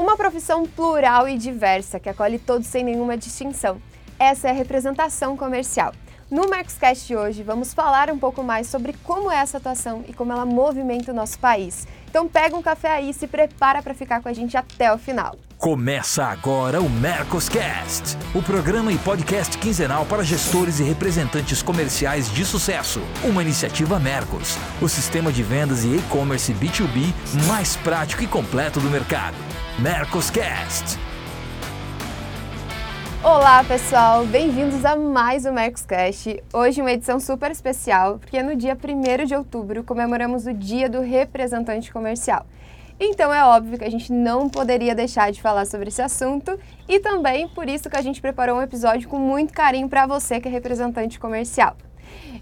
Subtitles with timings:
[0.00, 3.76] Uma profissão plural e diversa que acolhe todos sem nenhuma distinção.
[4.18, 5.92] Essa é a representação comercial.
[6.30, 10.14] No Marcoscast de hoje, vamos falar um pouco mais sobre como é essa atuação e
[10.14, 11.86] como ela movimenta o nosso país.
[12.08, 14.96] Então pega um café aí e se prepara para ficar com a gente até o
[14.96, 15.36] final.
[15.58, 22.42] Começa agora o Mercoscast, o programa e podcast quinzenal para gestores e representantes comerciais de
[22.46, 23.02] sucesso.
[23.22, 27.12] Uma iniciativa Mercos, o sistema de vendas e e-commerce B2B
[27.46, 29.49] mais prático e completo do mercado.
[29.82, 30.98] Mercoscast.
[33.24, 36.42] Olá pessoal, bem-vindos a mais um Mercoscast.
[36.52, 41.00] Hoje uma edição super especial, porque no dia 1 de outubro comemoramos o Dia do
[41.00, 42.44] Representante Comercial.
[43.00, 47.00] Então é óbvio que a gente não poderia deixar de falar sobre esse assunto e
[47.00, 50.48] também por isso que a gente preparou um episódio com muito carinho para você que
[50.48, 51.74] é representante comercial.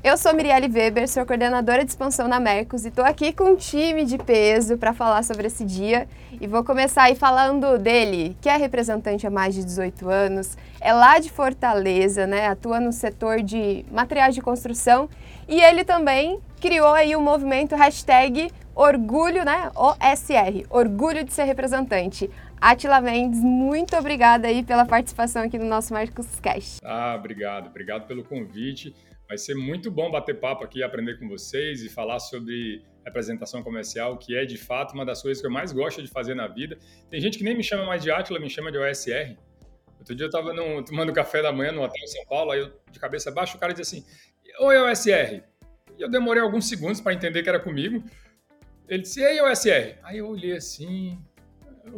[0.03, 3.57] Eu sou Mirielle Weber, sou coordenadora de expansão na Mercos e estou aqui com um
[3.57, 6.07] time de peso para falar sobre esse dia.
[6.41, 10.93] E vou começar aí falando dele, que é representante há mais de 18 anos, é
[10.93, 12.47] lá de Fortaleza, né?
[12.47, 15.11] Atua no setor de materiais de construção
[15.49, 19.73] e ele também criou aí o movimento hashtag orgulho, né?
[19.75, 22.31] OSR, orgulho de ser representante.
[22.61, 26.79] Atila Mendes, muito obrigada aí pela participação aqui no nosso Marcos Cash.
[26.85, 28.95] Ah, obrigado, obrigado pelo convite.
[29.29, 34.17] Vai ser muito bom bater papo aqui, aprender com vocês e falar sobre representação comercial,
[34.17, 36.79] que é de fato uma das coisas que eu mais gosto de fazer na vida.
[37.11, 39.37] Tem gente que nem me chama mais de Atila, me chama de OSR.
[39.99, 42.73] Outro dia eu estava tomando café da manhã no hotel em São Paulo, aí eu,
[42.91, 44.07] de cabeça baixa, o cara disse assim:
[44.61, 45.43] Oi, OSR.
[45.99, 48.03] E eu demorei alguns segundos para entender que era comigo.
[48.89, 49.99] Ele disse, ei, OSR.
[50.03, 51.21] Aí eu olhei assim,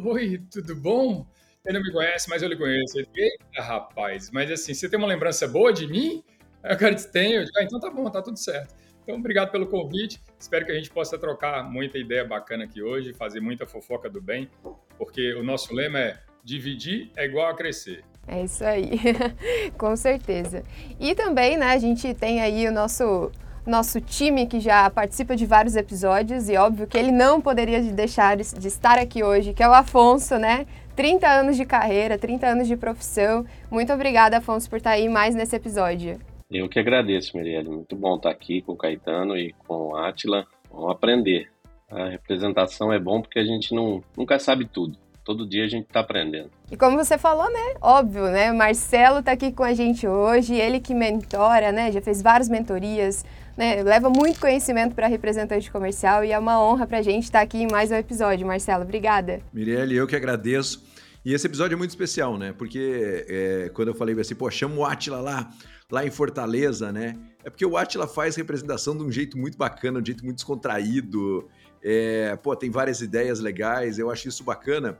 [0.03, 1.25] oi, tudo bom?
[1.65, 2.97] Ele não me conhece, mas eu lhe conheço.
[2.99, 6.23] Ele eita, rapaz, mas assim, você tem uma lembrança boa de mim?
[6.63, 7.41] Aí o cara disse, tenho.
[7.41, 8.75] Eu ah, então tá bom, tá tudo certo.
[9.03, 10.21] Então, obrigado pelo convite.
[10.39, 14.21] Espero que a gente possa trocar muita ideia bacana aqui hoje, fazer muita fofoca do
[14.21, 14.49] bem,
[14.97, 18.03] porque o nosso lema é dividir é igual a crescer.
[18.27, 18.99] É isso aí,
[19.77, 20.63] com certeza.
[20.99, 23.31] E também, né, a gente tem aí o nosso
[23.65, 28.35] nosso time que já participa de vários episódios e óbvio que ele não poderia deixar
[28.35, 30.65] de estar aqui hoje, que é o Afonso, né?
[30.95, 33.45] 30 anos de carreira, 30 anos de profissão.
[33.69, 36.19] Muito obrigada, Afonso, por estar aí mais nesse episódio.
[36.51, 37.69] Eu que agradeço, Mirielle.
[37.69, 40.45] Muito bom estar aqui com o Caetano e com a Átila.
[40.69, 41.49] Vamos aprender.
[41.89, 45.85] A representação é bom porque a gente não, nunca sabe tudo todo dia a gente
[45.87, 46.49] está aprendendo.
[46.69, 47.75] E como você falou, né?
[47.81, 48.51] Óbvio, né?
[48.51, 51.91] Marcelo está aqui com a gente hoje, ele que mentora, né?
[51.91, 53.23] Já fez várias mentorias,
[53.57, 53.83] né?
[53.83, 57.43] Leva muito conhecimento para representante comercial e é uma honra para a gente estar tá
[57.43, 58.45] aqui em mais um episódio.
[58.45, 59.41] Marcelo, obrigada.
[59.53, 60.83] Mirelle, eu que agradeço.
[61.23, 62.53] E esse episódio é muito especial, né?
[62.57, 65.51] Porque é, quando eu falei assim, pô, chama o Atila lá,
[65.91, 67.15] lá em Fortaleza, né?
[67.43, 70.37] É porque o Atila faz representação de um jeito muito bacana, de um jeito muito
[70.37, 71.47] descontraído.
[71.83, 74.97] É, pô, tem várias ideias legais, eu acho isso bacana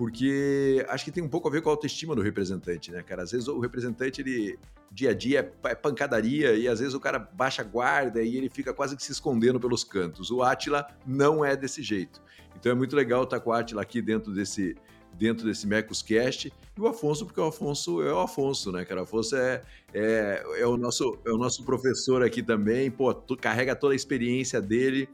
[0.00, 3.22] porque acho que tem um pouco a ver com a autoestima do representante, né, cara?
[3.22, 4.58] Às vezes o representante, ele
[4.90, 8.48] dia a dia é pancadaria e às vezes o cara baixa a guarda e ele
[8.48, 10.30] fica quase que se escondendo pelos cantos.
[10.30, 12.22] O Atila não é desse jeito.
[12.58, 14.74] Então é muito legal estar com o Atila aqui dentro desse
[15.18, 19.00] dentro desse Mercoscast e o Afonso, porque o Afonso é o Afonso, né, cara?
[19.00, 19.62] O Afonso é,
[19.92, 23.96] é, é, o, nosso, é o nosso professor aqui também, pô, tu, carrega toda a
[23.96, 25.08] experiência dele,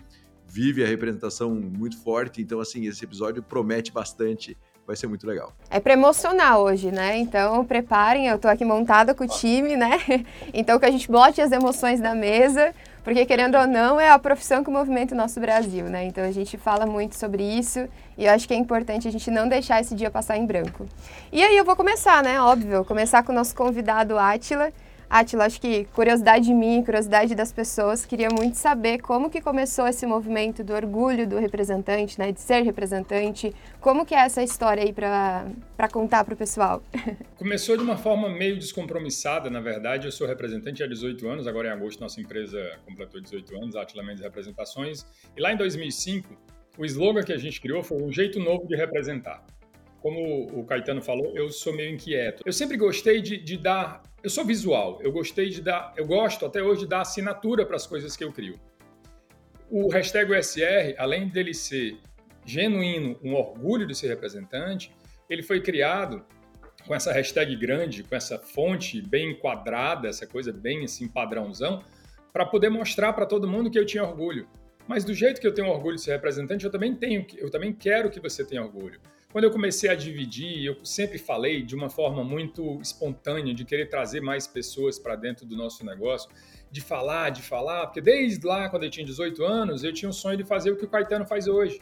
[0.46, 5.52] vive a representação muito forte, então, assim, esse episódio promete bastante vai ser muito legal.
[5.68, 7.18] É para emocionar hoje, né?
[7.18, 9.98] Então preparem, eu tô aqui montada com o time, né?
[10.54, 14.18] Então que a gente bote as emoções na mesa, porque querendo ou não é a
[14.18, 16.04] profissão que movimenta o nosso Brasil, né?
[16.04, 19.30] Então a gente fala muito sobre isso e eu acho que é importante a gente
[19.30, 20.86] não deixar esse dia passar em branco.
[21.32, 22.40] E aí eu vou começar, né?
[22.40, 24.72] Óbvio, começar com o nosso convidado Átila.
[25.08, 30.04] Atila, acho que curiosidade minha, curiosidade das pessoas, queria muito saber como que começou esse
[30.04, 33.54] movimento do orgulho do representante, né, de ser representante.
[33.80, 36.82] Como que é essa história aí para contar para o pessoal?
[37.38, 40.06] Começou de uma forma meio descompromissada, na verdade.
[40.06, 44.02] Eu sou representante há 18 anos, agora em agosto nossa empresa completou 18 anos, Atila
[44.02, 45.06] Mendes Representações.
[45.36, 46.36] E lá em 2005,
[46.78, 49.44] o slogan que a gente criou foi um jeito novo de representar
[50.06, 52.44] como o Caetano falou, eu sou meio inquieto.
[52.46, 54.04] Eu sempre gostei de, de dar.
[54.22, 55.92] Eu sou visual, eu gostei de dar.
[55.96, 58.56] Eu gosto até hoje de dar assinatura para as coisas que eu crio.
[59.68, 61.98] O hashtag USR, além dele ser
[62.44, 64.92] genuíno, um orgulho de ser representante,
[65.28, 66.24] ele foi criado
[66.86, 71.82] com essa hashtag grande, com essa fonte bem enquadrada, essa coisa bem assim padrãozão,
[72.32, 74.48] para poder mostrar para todo mundo que eu tinha orgulho.
[74.86, 77.72] Mas do jeito que eu tenho orgulho de ser representante, eu também tenho, eu também
[77.72, 79.00] quero que você tenha orgulho.
[79.32, 83.86] Quando eu comecei a dividir, eu sempre falei de uma forma muito espontânea, de querer
[83.90, 86.30] trazer mais pessoas para dentro do nosso negócio,
[86.70, 90.12] de falar, de falar, porque desde lá, quando eu tinha 18 anos, eu tinha o
[90.12, 91.80] sonho de fazer o que o Caetano faz hoje.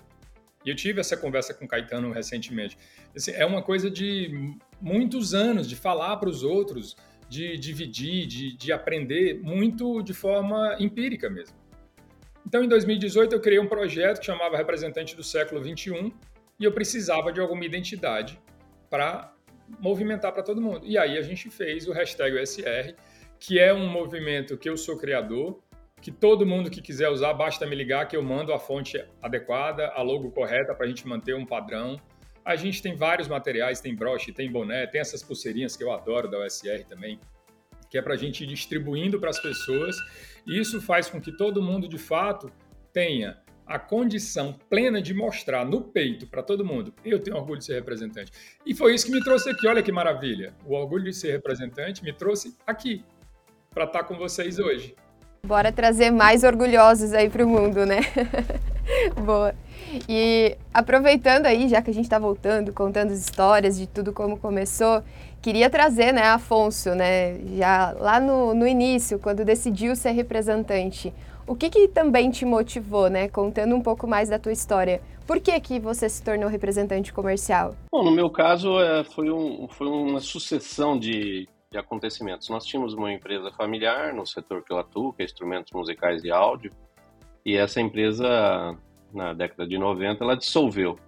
[0.65, 2.77] E eu tive essa conversa com o Caetano recentemente.
[3.15, 6.97] Assim, é uma coisa de muitos anos, de falar para os outros,
[7.29, 11.64] de dividir, de, de aprender muito de forma empírica mesmo.
[12.47, 16.13] Então, em 2018, eu criei um projeto que chamava Representante do Século XXI
[16.59, 18.41] e eu precisava de alguma identidade
[18.91, 19.33] para
[19.81, 20.83] movimentar para todo mundo.
[20.85, 22.95] E aí a gente fez o hashtag USR,
[23.39, 25.61] que é um movimento que eu sou criador,
[26.01, 29.89] que todo mundo que quiser usar, basta me ligar que eu mando a fonte adequada,
[29.89, 31.99] a logo correta para a gente manter um padrão.
[32.45, 36.31] A gente tem vários materiais, tem broche, tem boné, tem essas pulseirinhas que eu adoro
[36.31, 37.19] da USR também,
[37.95, 39.97] que é para a gente ir distribuindo para as pessoas.
[40.45, 42.51] E isso faz com que todo mundo, de fato,
[42.93, 47.67] tenha a condição plena de mostrar no peito para todo mundo, eu tenho orgulho de
[47.67, 48.33] ser representante.
[48.67, 50.53] E foi isso que me trouxe aqui, olha que maravilha.
[50.67, 53.05] O orgulho de ser representante me trouxe aqui,
[53.71, 54.97] para estar tá com vocês hoje.
[55.47, 58.01] Bora trazer mais orgulhosos aí para o mundo, né?
[59.25, 59.55] Boa.
[60.09, 64.37] E aproveitando aí, já que a gente está voltando, contando as histórias de tudo como
[64.39, 65.03] começou,
[65.41, 71.13] queria trazer, né, Afonso, né, já lá no, no início, quando decidiu ser representante,
[71.47, 75.03] o que, que também te motivou, né, contando um pouco mais da tua história?
[75.27, 77.75] Por que, que você se tornou representante comercial?
[77.91, 82.49] Bom, no meu caso, é, foi, um, foi uma sucessão de, de acontecimentos.
[82.49, 86.31] Nós tínhamos uma empresa familiar no setor que eu atuo, que é instrumentos musicais e
[86.31, 86.71] áudio,
[87.45, 88.77] e essa empresa,
[89.13, 90.99] na década de 90, ela dissolveu.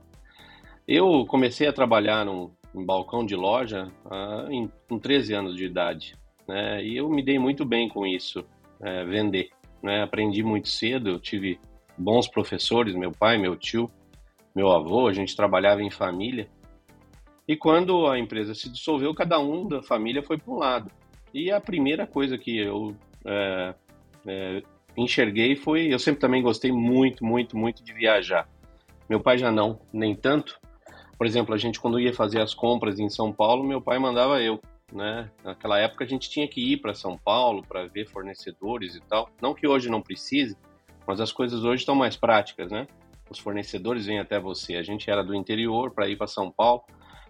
[0.87, 5.65] Eu comecei a trabalhar num, num balcão de loja ah, em, com 13 anos de
[5.65, 6.15] idade,
[6.47, 6.85] né?
[6.85, 8.44] e eu me dei muito bem com isso,
[8.81, 9.50] é, vender.
[9.83, 10.03] Né?
[10.03, 11.59] Aprendi muito cedo, eu tive
[11.99, 13.91] bons professores, meu pai, meu tio,
[14.55, 16.49] meu avô, a gente trabalhava em família,
[17.49, 20.91] e quando a empresa se dissolveu, cada um da família foi para um lado.
[21.33, 23.75] E a primeira coisa que eu é,
[24.27, 24.62] é,
[24.97, 28.49] enxerguei foi, eu sempre também gostei muito, muito, muito de viajar.
[29.09, 30.59] Meu pai já não, nem tanto.
[31.17, 34.41] Por exemplo, a gente quando ia fazer as compras em São Paulo, meu pai mandava
[34.41, 34.61] eu,
[34.93, 35.31] né?
[35.45, 39.31] Naquela época a gente tinha que ir para São Paulo para ver fornecedores e tal.
[39.41, 40.57] Não que hoje não precise,
[41.07, 42.87] mas as coisas hoje estão mais práticas, né?
[43.31, 44.77] Os fornecedores vêm até você.
[44.77, 46.83] A gente era do interior para ir para São Paulo.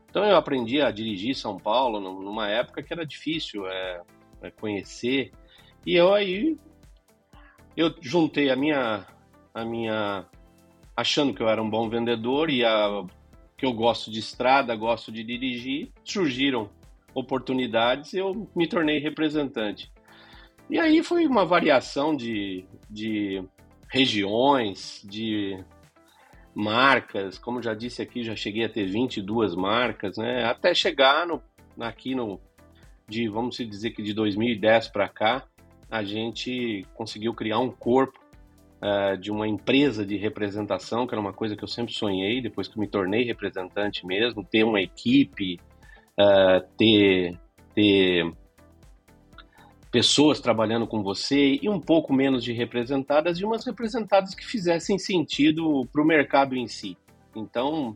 [0.08, 4.00] Então eu aprendi a dirigir São Paulo numa época que era difícil é,
[4.42, 5.30] é conhecer.
[5.84, 6.58] E eu aí
[7.76, 9.06] eu juntei a minha
[9.54, 10.26] a minha
[10.96, 13.04] achando que eu era um bom vendedor e a,
[13.56, 16.70] que eu gosto de estrada, gosto de dirigir, surgiram
[17.14, 19.90] oportunidades e eu me tornei representante.
[20.68, 23.42] E aí foi uma variação de, de
[23.88, 25.62] regiões, de
[26.54, 30.44] marcas, como já disse aqui, já cheguei a ter 22 marcas, né?
[30.44, 31.42] Até chegar no,
[31.78, 32.40] aqui no
[33.08, 35.44] de vamos dizer que de 2010 para cá,
[35.90, 38.18] a gente conseguiu criar um corpo
[38.82, 42.68] uh, de uma empresa de representação, que era uma coisa que eu sempre sonhei, depois
[42.68, 45.60] que me tornei representante mesmo, ter uma equipe,
[46.18, 47.38] uh, ter,
[47.74, 48.32] ter
[49.90, 54.98] pessoas trabalhando com você e um pouco menos de representadas e umas representadas que fizessem
[54.98, 56.96] sentido para o mercado em si.
[57.34, 57.94] Então,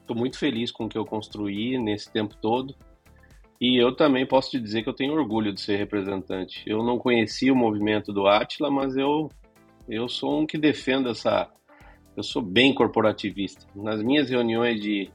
[0.00, 2.74] estou muito feliz com o que eu construí nesse tempo todo.
[3.64, 6.62] E eu também posso te dizer que eu tenho orgulho de ser representante.
[6.66, 9.30] Eu não conhecia o movimento do Atila, mas eu,
[9.88, 11.50] eu sou um que defendo essa.
[12.14, 13.66] Eu sou bem corporativista.
[13.74, 15.10] Nas minhas reuniões de,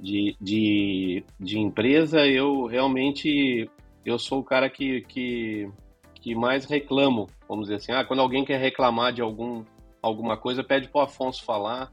[0.00, 3.70] de, de, de empresa, eu realmente
[4.04, 5.70] eu sou o cara que, que,
[6.16, 7.92] que mais reclamo, vamos dizer assim.
[7.92, 9.64] Ah, quando alguém quer reclamar de algum,
[10.02, 11.92] alguma coisa, pede para o Afonso falar,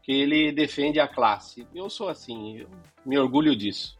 [0.00, 1.66] que ele defende a classe.
[1.74, 2.68] Eu sou assim, eu
[3.04, 3.97] me orgulho disso.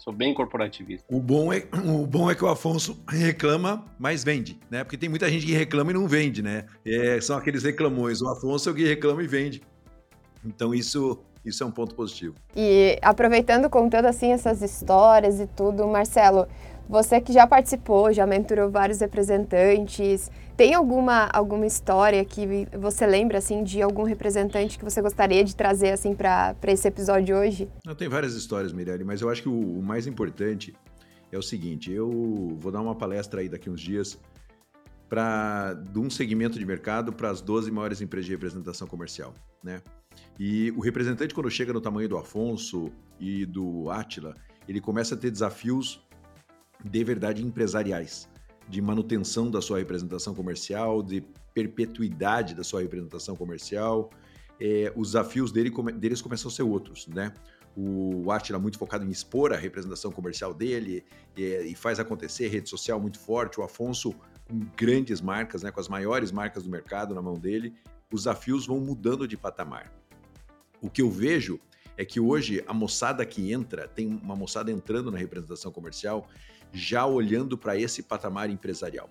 [0.00, 1.06] Sou bem corporativista.
[1.14, 4.82] O bom, é, o bom é que o Afonso reclama, mas vende, né?
[4.82, 6.64] Porque tem muita gente que reclama e não vende, né?
[6.86, 8.22] É, são aqueles reclamões.
[8.22, 9.62] O Afonso é o que reclama e vende.
[10.42, 12.34] Então isso isso é um ponto positivo.
[12.56, 16.46] E aproveitando, contando assim essas histórias e tudo, Marcelo,
[16.90, 23.38] você que já participou, já mentorou vários representantes, tem alguma, alguma história que você lembra
[23.38, 27.68] assim de algum representante que você gostaria de trazer assim para esse episódio hoje?
[27.86, 30.74] Eu tenho várias histórias, Mirelle, mas eu acho que o, o mais importante
[31.30, 34.18] é o seguinte: eu vou dar uma palestra aí daqui uns dias
[35.08, 39.32] para de um segmento de mercado para as 12 maiores empresas de representação comercial,
[39.62, 39.80] né?
[40.40, 44.34] E o representante quando chega no tamanho do Afonso e do Atila,
[44.68, 46.04] ele começa a ter desafios
[46.84, 48.28] de verdade empresariais,
[48.68, 51.22] de manutenção da sua representação comercial, de
[51.52, 54.10] perpetuidade da sua representação comercial.
[54.60, 57.32] É, os desafios dele, deles começam a ser outros, né?
[57.76, 61.04] O Atila muito focado em expor a representação comercial dele
[61.36, 63.60] é, e faz acontecer, rede social muito forte.
[63.60, 64.14] O Afonso
[64.50, 67.72] com grandes marcas, né, com as maiores marcas do mercado na mão dele.
[68.12, 69.92] Os desafios vão mudando de patamar.
[70.82, 71.60] O que eu vejo
[71.96, 76.28] é que hoje a moçada que entra, tem uma moçada entrando na representação comercial
[76.72, 79.08] já olhando para esse patamar empresarial.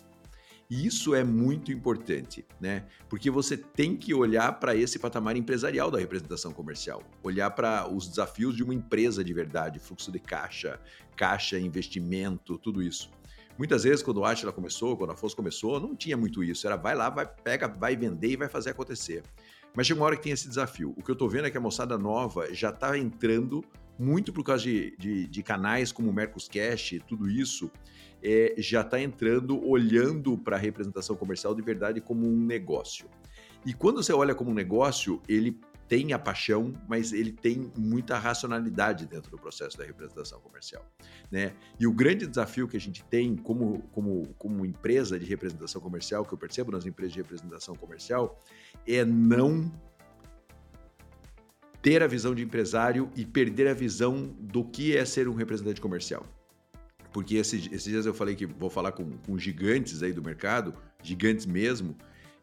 [0.70, 2.86] E isso é muito importante, né?
[3.10, 8.08] Porque você tem que olhar para esse patamar empresarial da representação comercial, olhar para os
[8.08, 10.80] desafios de uma empresa de verdade, fluxo de caixa,
[11.16, 13.10] caixa, investimento, tudo isso.
[13.58, 16.68] Muitas vezes, quando o Atila começou, quando a Foz começou, não tinha muito isso.
[16.68, 19.24] Era vai lá, vai, pega, vai vender e vai fazer acontecer.
[19.76, 20.94] Mas chega uma hora que tem esse desafio.
[20.96, 23.64] O que eu estou vendo é que a moçada nova já está entrando
[24.00, 27.70] muito por causa de, de, de canais como o Mercos Cash e tudo isso,
[28.24, 33.10] é, já está entrando olhando para a representação comercial de verdade como um negócio.
[33.66, 38.18] E quando você olha como um negócio, ele tem a paixão, mas ele tem muita
[38.18, 40.86] racionalidade dentro do processo da representação comercial.
[41.32, 41.54] Né?
[41.80, 46.24] E o grande desafio que a gente tem como, como, como empresa de representação comercial,
[46.24, 48.40] que eu percebo nas empresas de representação comercial,
[48.88, 49.72] é não
[51.82, 55.80] ter a visão de empresário e perder a visão do que é ser um representante
[55.80, 56.26] comercial.
[57.12, 60.74] Porque esses, esses dias eu falei que vou falar com, com gigantes aí do mercado,
[61.02, 61.96] gigantes mesmo,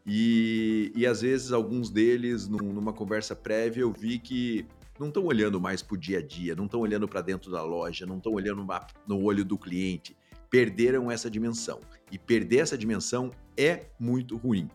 [0.05, 4.65] e, e às vezes alguns deles, num, numa conversa prévia, eu vi que
[4.99, 7.61] não estão olhando mais para o dia a dia, não estão olhando para dentro da
[7.61, 8.65] loja, não estão olhando
[9.05, 10.15] no olho do cliente.
[10.49, 11.81] Perderam essa dimensão.
[12.09, 14.69] E perder essa dimensão é muito ruim.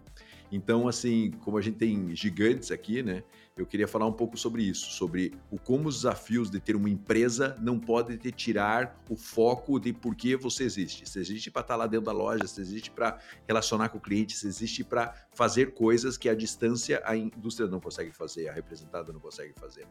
[0.51, 3.25] Então, assim, como a gente tem gigantes aqui, né?
[3.57, 6.89] Eu queria falar um pouco sobre isso, sobre o como os desafios de ter uma
[6.89, 11.07] empresa não podem te tirar o foco de por que você existe.
[11.07, 14.35] Você existe para estar lá dentro da loja, você existe para relacionar com o cliente,
[14.35, 19.13] você existe para fazer coisas que a distância a indústria não consegue fazer, a representada
[19.13, 19.87] não consegue fazer.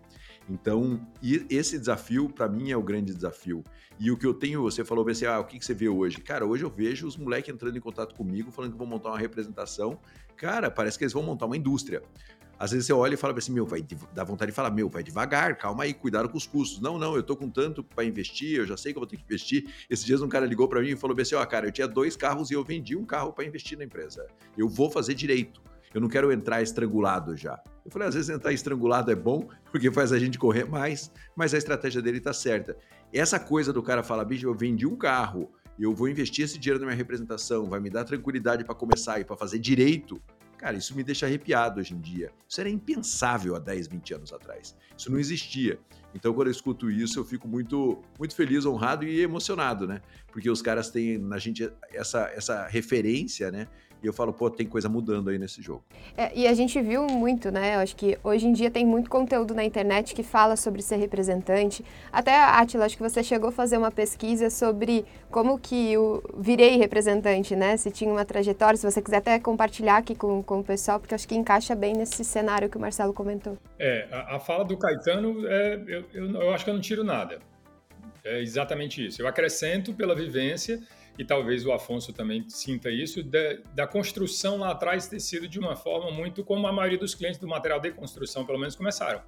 [0.50, 1.00] Então,
[1.50, 3.64] esse desafio para mim é o grande desafio.
[4.00, 6.18] E o que eu tenho, você falou assim, ah, o que você vê hoje?
[6.18, 9.20] Cara, hoje eu vejo os moleques entrando em contato comigo, falando que vão montar uma
[9.20, 10.00] representação.
[10.36, 12.02] Cara, parece que eles vão montar uma indústria.
[12.62, 15.02] Às vezes você olha e fala assim, meu, vai dar vontade de falar, meu, vai
[15.02, 16.80] devagar, calma aí, cuidado com os custos.
[16.80, 19.18] Não, não, eu tô com tanto para investir, eu já sei que eu vou ter
[19.18, 19.66] que investir.
[19.90, 21.88] Esses dias um cara ligou para mim e falou assim, ó, oh, cara, eu tinha
[21.88, 24.28] dois carros e eu vendi um carro para investir na empresa.
[24.56, 25.60] Eu vou fazer direito.
[25.92, 27.60] Eu não quero entrar estrangulado já.
[27.84, 31.56] Eu falei, às vezes entrar estrangulado é bom, porque faz a gente correr mais, mas
[31.56, 32.78] a estratégia dele tá certa.
[33.12, 36.80] Essa coisa do cara falar, bicho, eu vendi um carro, eu vou investir esse dinheiro
[36.80, 40.22] na minha representação, vai me dar tranquilidade para começar e para fazer direito.
[40.62, 42.32] Cara, isso me deixa arrepiado hoje em dia.
[42.48, 44.78] Isso era impensável há 10, 20 anos atrás.
[44.96, 45.80] Isso não existia.
[46.14, 50.02] Então, quando eu escuto isso, eu fico muito, muito feliz, honrado e emocionado, né?
[50.32, 53.68] Porque os caras têm na gente essa, essa referência, né?
[54.04, 55.84] E eu falo, pô, tem coisa mudando aí nesse jogo.
[56.18, 57.76] É, e a gente viu muito, né?
[57.76, 60.96] Eu acho que hoje em dia tem muito conteúdo na internet que fala sobre ser
[60.96, 61.86] representante.
[62.12, 66.78] Até, Atila, acho que você chegou a fazer uma pesquisa sobre como que eu virei
[66.78, 67.78] representante, né?
[67.78, 71.14] Se tinha uma trajetória, se você quiser até compartilhar aqui com, com o pessoal, porque
[71.14, 73.56] acho que encaixa bem nesse cenário que o Marcelo comentou.
[73.78, 77.04] É, a, a fala do Caetano, é, eu, eu, eu acho que eu não tiro
[77.04, 77.40] nada.
[78.24, 79.22] É exatamente isso.
[79.22, 80.80] Eu acrescento pela vivência
[81.18, 85.60] e talvez o Afonso também sinta isso, da, da, construção lá atrás ter sido de
[85.60, 89.22] uma forma muito como a maioria dos clientes do material de construção, pelo menos, começaram.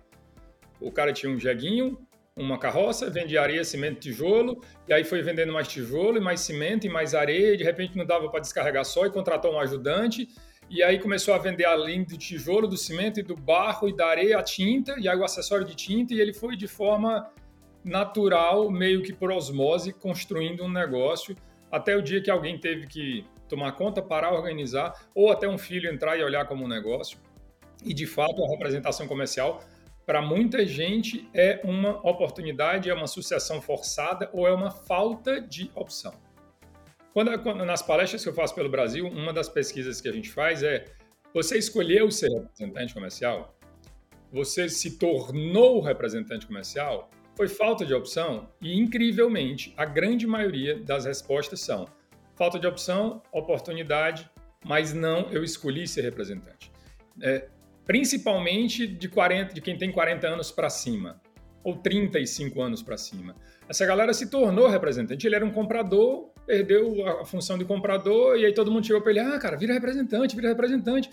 [0.80, 1.98] O cara tinha um jeguinho,
[2.36, 6.88] uma carroça, vendia areia, cimento, tijolo, e aí foi vendendo mais tijolo, e mais cimento,
[6.88, 10.28] e mais areia, e de repente não dava para descarregar só, e contratou um ajudante,
[10.70, 14.08] e aí começou a vender além do tijolo, do cimento e do barro e da
[14.08, 17.30] areia, a tinta, e aí o acessório de tinta, e ele foi de forma
[17.84, 21.36] natural, meio que por osmose, construindo um negócio
[21.74, 25.92] até o dia que alguém teve que tomar conta, parar, organizar, ou até um filho
[25.92, 27.18] entrar e olhar como um negócio.
[27.84, 29.60] E de fato, a representação comercial,
[30.06, 35.72] para muita gente, é uma oportunidade, é uma sucessão forçada ou é uma falta de
[35.74, 36.14] opção.
[37.12, 40.30] Quando, quando, nas palestras que eu faço pelo Brasil, uma das pesquisas que a gente
[40.30, 40.86] faz é:
[41.34, 43.58] você escolheu ser representante comercial?
[44.32, 47.10] Você se tornou representante comercial?
[47.36, 51.88] Foi falta de opção e, incrivelmente, a grande maioria das respostas são
[52.36, 54.30] falta de opção, oportunidade,
[54.66, 56.72] mas não eu escolhi ser representante.
[57.22, 57.48] É,
[57.86, 61.22] principalmente de 40, de quem tem 40 anos para cima
[61.64, 63.36] ou 35 anos para cima.
[63.68, 65.26] Essa galera se tornou representante.
[65.26, 69.12] Ele era um comprador, perdeu a função de comprador e aí todo mundo chegou para
[69.12, 71.10] ele: "Ah, cara, vira representante, vira representante".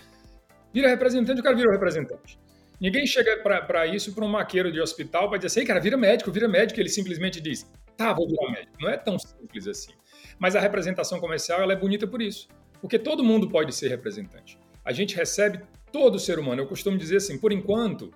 [0.73, 2.39] Vira representante, o cara virou representante.
[2.81, 6.31] Ninguém chega para isso para um maqueiro de hospital para dizer assim, cara, vira médico,
[6.31, 6.79] vira médico.
[6.79, 8.73] Ele simplesmente diz, tá, vou virar médico.
[8.81, 9.91] Não é tão simples assim.
[10.39, 12.47] Mas a representação comercial ela é bonita por isso.
[12.81, 14.57] Porque todo mundo pode ser representante.
[14.83, 15.61] A gente recebe
[15.91, 16.63] todo ser humano.
[16.63, 18.11] Eu costumo dizer assim, por enquanto,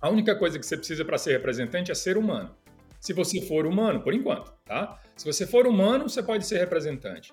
[0.00, 2.54] a única coisa que você precisa para ser representante é ser humano.
[3.00, 5.00] Se você for humano, por enquanto, tá?
[5.16, 7.32] Se você for humano, você pode ser representante.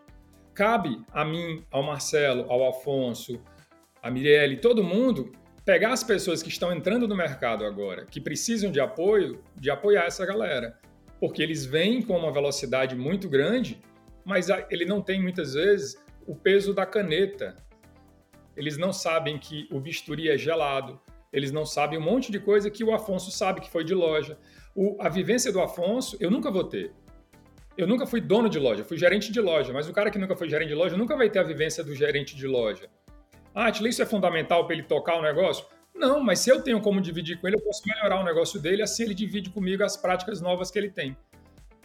[0.56, 3.40] Cabe a mim, ao Marcelo, ao Afonso,
[4.02, 5.32] a Mirelle, todo mundo
[5.66, 10.06] pegar as pessoas que estão entrando no mercado agora, que precisam de apoio, de apoiar
[10.06, 10.80] essa galera.
[11.20, 13.82] Porque eles vêm com uma velocidade muito grande,
[14.24, 17.56] mas ele não tem muitas vezes o peso da caneta.
[18.56, 21.02] Eles não sabem que o bisturi é gelado,
[21.34, 24.38] eles não sabem um monte de coisa que o Afonso sabe que foi de loja.
[24.76, 26.94] O, a vivência do Afonso, eu nunca vou ter.
[27.78, 30.36] Eu nunca fui dono de loja, fui gerente de loja, mas o cara que nunca
[30.36, 32.88] foi gerente de loja nunca vai ter a vivência do gerente de loja.
[33.56, 35.66] Ah, Atila, isso é fundamental para ele tocar o negócio?
[35.96, 38.82] Não, mas se eu tenho como dividir com ele, eu posso melhorar o negócio dele,
[38.82, 41.16] assim ele divide comigo as práticas novas que ele tem.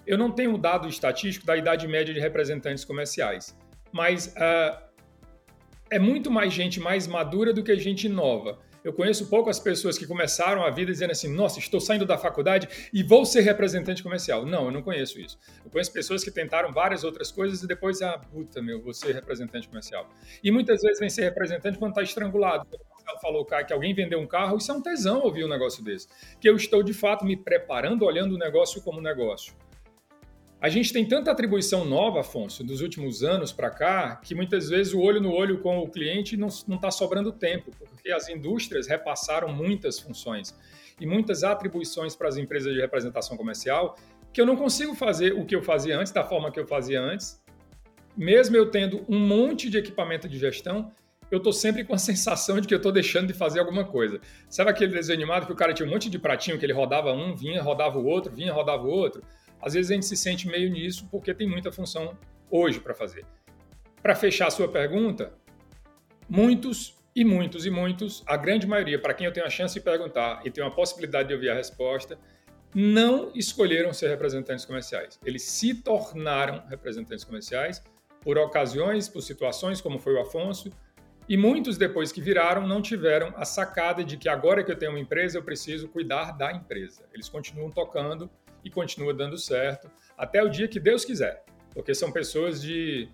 [0.04, 3.56] Eu não tenho dado estatístico da idade média de representantes comerciais,
[3.92, 4.82] mas uh,
[5.88, 8.58] é muito mais gente mais madura do que gente nova.
[8.82, 12.68] Eu conheço poucas pessoas que começaram a vida dizendo assim: nossa, estou saindo da faculdade
[12.92, 14.46] e vou ser representante comercial.
[14.46, 15.38] Não, eu não conheço isso.
[15.64, 19.14] Eu conheço pessoas que tentaram várias outras coisas e depois, ah, puta, meu, vou ser
[19.14, 20.08] representante comercial.
[20.42, 22.66] E muitas vezes vem ser representante quando está estrangulado.
[23.10, 26.08] Marcelo falou que alguém vendeu um carro, isso é um tesão ouvir um negócio desse.
[26.40, 29.54] Que eu estou de fato me preparando, olhando o negócio como negócio.
[30.60, 34.92] A gente tem tanta atribuição nova, Afonso, dos últimos anos para cá, que muitas vezes
[34.92, 39.48] o olho no olho com o cliente não está sobrando tempo, porque as indústrias repassaram
[39.48, 40.54] muitas funções
[41.00, 43.96] e muitas atribuições para as empresas de representação comercial
[44.34, 47.00] que eu não consigo fazer o que eu fazia antes, da forma que eu fazia
[47.00, 47.42] antes.
[48.14, 50.92] Mesmo eu tendo um monte de equipamento de gestão,
[51.30, 54.20] eu estou sempre com a sensação de que eu estou deixando de fazer alguma coisa.
[54.48, 57.12] Sabe aquele desenho animado que o cara tinha um monte de pratinho que ele rodava
[57.12, 59.22] um, vinha, rodava o outro, vinha, rodava o outro?
[59.60, 62.16] Às vezes a gente se sente meio nisso porque tem muita função
[62.50, 63.24] hoje para fazer.
[64.02, 65.32] Para fechar a sua pergunta,
[66.28, 69.80] muitos e muitos e muitos, a grande maioria, para quem eu tenho a chance de
[69.80, 72.18] perguntar e tenho a possibilidade de ouvir a resposta,
[72.74, 75.18] não escolheram ser representantes comerciais.
[75.24, 77.82] Eles se tornaram representantes comerciais
[78.22, 80.70] por ocasiões, por situações, como foi o Afonso,
[81.28, 84.92] e muitos depois que viraram não tiveram a sacada de que agora que eu tenho
[84.92, 87.04] uma empresa, eu preciso cuidar da empresa.
[87.12, 88.30] Eles continuam tocando
[88.64, 93.08] e continua dando certo até o dia que Deus quiser, porque são pessoas de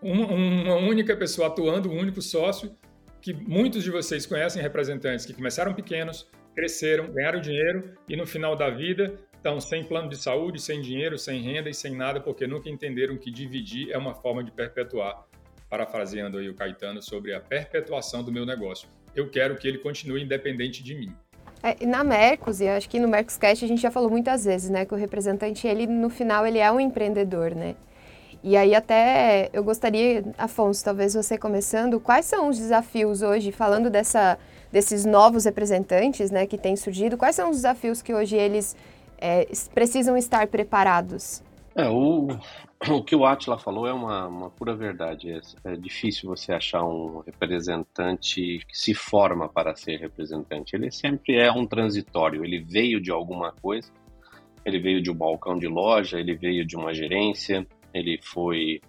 [0.00, 2.76] uma, única pessoa atuando, um único sócio,
[3.20, 8.54] que muitos de vocês conhecem representantes que começaram pequenos, cresceram, ganharam dinheiro e no final
[8.54, 12.46] da vida estão sem plano de saúde, sem dinheiro, sem renda e sem nada, porque
[12.46, 15.24] nunca entenderam que dividir é uma forma de perpetuar.
[15.68, 18.88] Parafraseando aí o Caetano sobre a perpetuação do meu negócio.
[19.14, 21.12] Eu quero que ele continue independente de mim.
[21.62, 24.84] É, na Mercos, e acho que no Mercoscast a gente já falou muitas vezes, né,
[24.84, 27.74] que o representante, ele no final, ele é um empreendedor, né?
[28.42, 33.90] E aí até eu gostaria, Afonso, talvez você começando, quais são os desafios hoje, falando
[33.90, 34.38] dessa,
[34.70, 38.76] desses novos representantes, né, que têm surgido, quais são os desafios que hoje eles
[39.18, 41.42] é, precisam estar preparados?
[41.74, 42.28] É, o,
[42.90, 45.30] o que o Atila falou é uma, uma pura verdade.
[45.30, 45.40] É,
[45.72, 50.76] é, difícil você achar um representante que se forma para ser representante.
[50.76, 52.44] Ele sempre é um transitório.
[52.44, 53.90] Ele veio de alguma coisa,
[54.64, 58.80] ele veio de um balcão de loja, ele veio de uma gerência, ele foi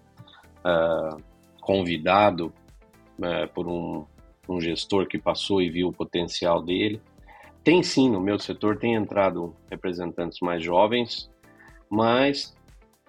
[0.66, 1.22] uh,
[1.62, 2.52] convidado
[3.20, 4.06] uh, por um,
[4.50, 7.02] um gestor que passou e viu o potencial dele.
[7.64, 11.30] Tem sim, no meu setor tem entrado representantes mais jovens,
[11.90, 12.57] mas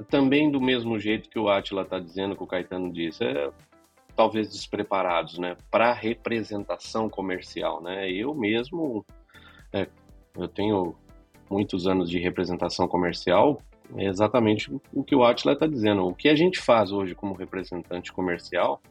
[0.05, 3.51] também do mesmo jeito que o Atila está dizendo, que o Caetano disse, é,
[4.15, 8.11] talvez despreparados, né, para representação comercial, né?
[8.11, 9.05] Eu mesmo,
[9.73, 9.87] é,
[10.37, 10.95] eu tenho
[11.51, 13.61] muitos anos de representação comercial,
[13.97, 16.07] é exatamente o que o Atila está dizendo.
[16.07, 18.83] O que a gente faz hoje como representante comercial,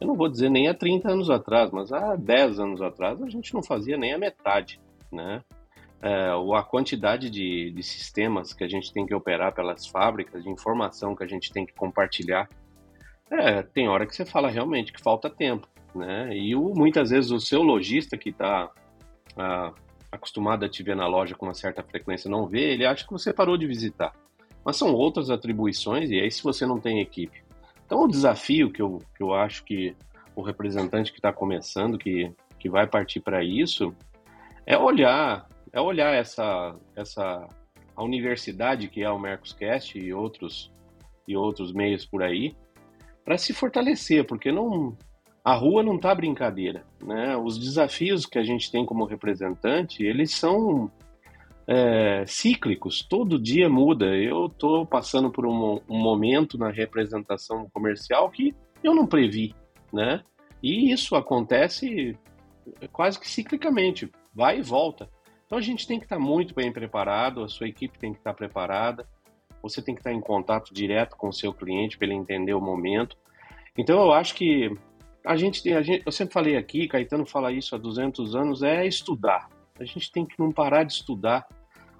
[0.00, 3.28] eu não vou dizer nem há 30 anos atrás, mas há 10 anos atrás a
[3.28, 5.42] gente não fazia nem a metade, né?
[6.02, 10.50] É, a quantidade de, de sistemas que a gente tem que operar pelas fábricas, de
[10.50, 12.48] informação que a gente tem que compartilhar,
[13.30, 16.36] é, tem hora que você fala realmente que falta tempo, né?
[16.36, 18.70] E o, muitas vezes o seu lojista que está
[20.10, 23.12] acostumado a te ver na loja com uma certa frequência não vê, ele acha que
[23.12, 24.12] você parou de visitar.
[24.64, 27.42] Mas são outras atribuições e aí se você não tem equipe.
[27.86, 29.96] Então o desafio que eu, que eu acho que
[30.34, 33.94] o representante que está começando, que, que vai partir para isso,
[34.66, 37.46] é olhar é olhar essa, essa
[37.94, 40.72] a universidade que é o Mercoscast e outros
[41.26, 42.56] e outros meios por aí
[43.24, 44.96] para se fortalecer, porque não
[45.44, 47.36] a rua não tá brincadeira, né?
[47.36, 50.90] Os desafios que a gente tem como representante, eles são
[51.66, 54.06] é, cíclicos, todo dia muda.
[54.16, 59.54] Eu estou passando por um, um, momento na representação comercial que eu não previ,
[59.92, 60.22] né?
[60.62, 62.18] E isso acontece
[62.92, 65.08] quase que ciclicamente, vai e volta.
[65.50, 68.32] Então a gente tem que estar muito bem preparado, a sua equipe tem que estar
[68.32, 69.04] preparada,
[69.60, 72.60] você tem que estar em contato direto com o seu cliente para ele entender o
[72.60, 73.18] momento.
[73.76, 74.72] Então eu acho que
[75.26, 78.86] a gente a gente, eu sempre falei aqui, Caetano fala isso há 200 anos, é
[78.86, 79.48] estudar.
[79.80, 81.44] A gente tem que não parar de estudar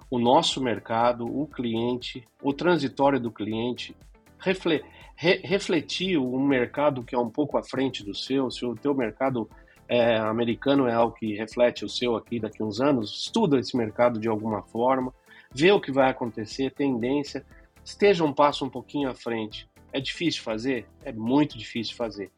[0.09, 3.93] o nosso mercado, o cliente, o transitório do cliente,
[4.39, 4.81] refle,
[5.13, 8.95] re, refletir um mercado que é um pouco à frente do seu, se o teu
[8.95, 9.49] mercado
[9.91, 13.75] é, americano é algo que reflete o seu aqui daqui a uns anos, estuda esse
[13.75, 15.13] mercado de alguma forma,
[15.53, 17.45] vê o que vai acontecer, tendência,
[17.83, 19.69] esteja um passo um pouquinho à frente.
[19.93, 20.87] É difícil fazer?
[21.03, 22.31] É muito difícil fazer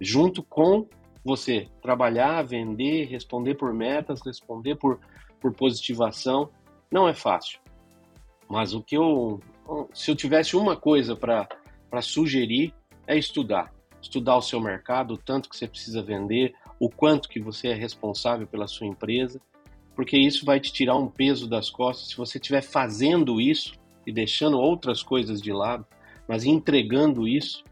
[0.00, 0.86] junto com
[1.24, 5.00] você trabalhar, vender, responder por metas, responder por,
[5.40, 6.50] por positivação.
[6.90, 7.58] Não é fácil.
[8.48, 9.40] Mas o que eu.
[9.92, 11.48] Se eu tivesse uma coisa para
[12.00, 12.72] sugerir,
[13.06, 13.74] é estudar.
[14.00, 17.74] Estudar o seu mercado, o tanto que você precisa vender, o quanto que você é
[17.74, 19.40] responsável pela sua empresa,
[19.94, 22.08] porque isso vai te tirar um peso das costas.
[22.08, 23.74] Se você estiver fazendo isso
[24.06, 25.86] e deixando outras coisas de lado,
[26.28, 27.64] mas entregando isso,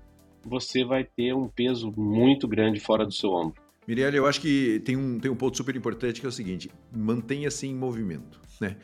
[0.42, 3.62] você vai ter um peso muito grande fora do seu ombro.
[3.86, 6.70] Mirelle, eu acho que tem um, tem um ponto super importante que é o seguinte:
[6.90, 8.40] mantenha-se em movimento.
[8.60, 8.76] Né?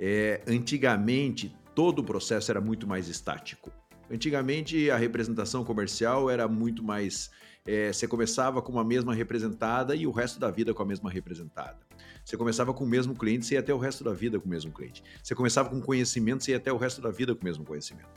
[0.00, 3.70] É, antigamente, todo o processo era muito mais estático.
[4.10, 7.30] Antigamente, a representação comercial era muito mais.
[7.66, 11.10] É, você começava com a mesma representada e o resto da vida com a mesma
[11.10, 11.78] representada.
[12.24, 14.48] Você começava com o mesmo cliente, você ia até o resto da vida com o
[14.48, 15.02] mesmo cliente.
[15.22, 18.08] Você começava com conhecimento, você ia até o resto da vida com o mesmo conhecimento.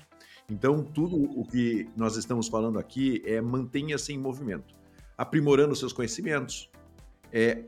[0.50, 4.76] Então, tudo o que nós estamos falando aqui é mantenha-se em movimento,
[5.18, 6.72] aprimorando seus conhecimentos,
[7.32, 7.66] é,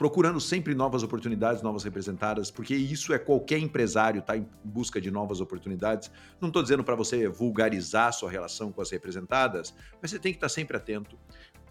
[0.00, 5.10] procurando sempre novas oportunidades, novas representadas, porque isso é qualquer empresário tá em busca de
[5.10, 6.10] novas oportunidades.
[6.40, 10.38] Não estou dizendo para você vulgarizar sua relação com as representadas, mas você tem que
[10.38, 11.18] estar tá sempre atento.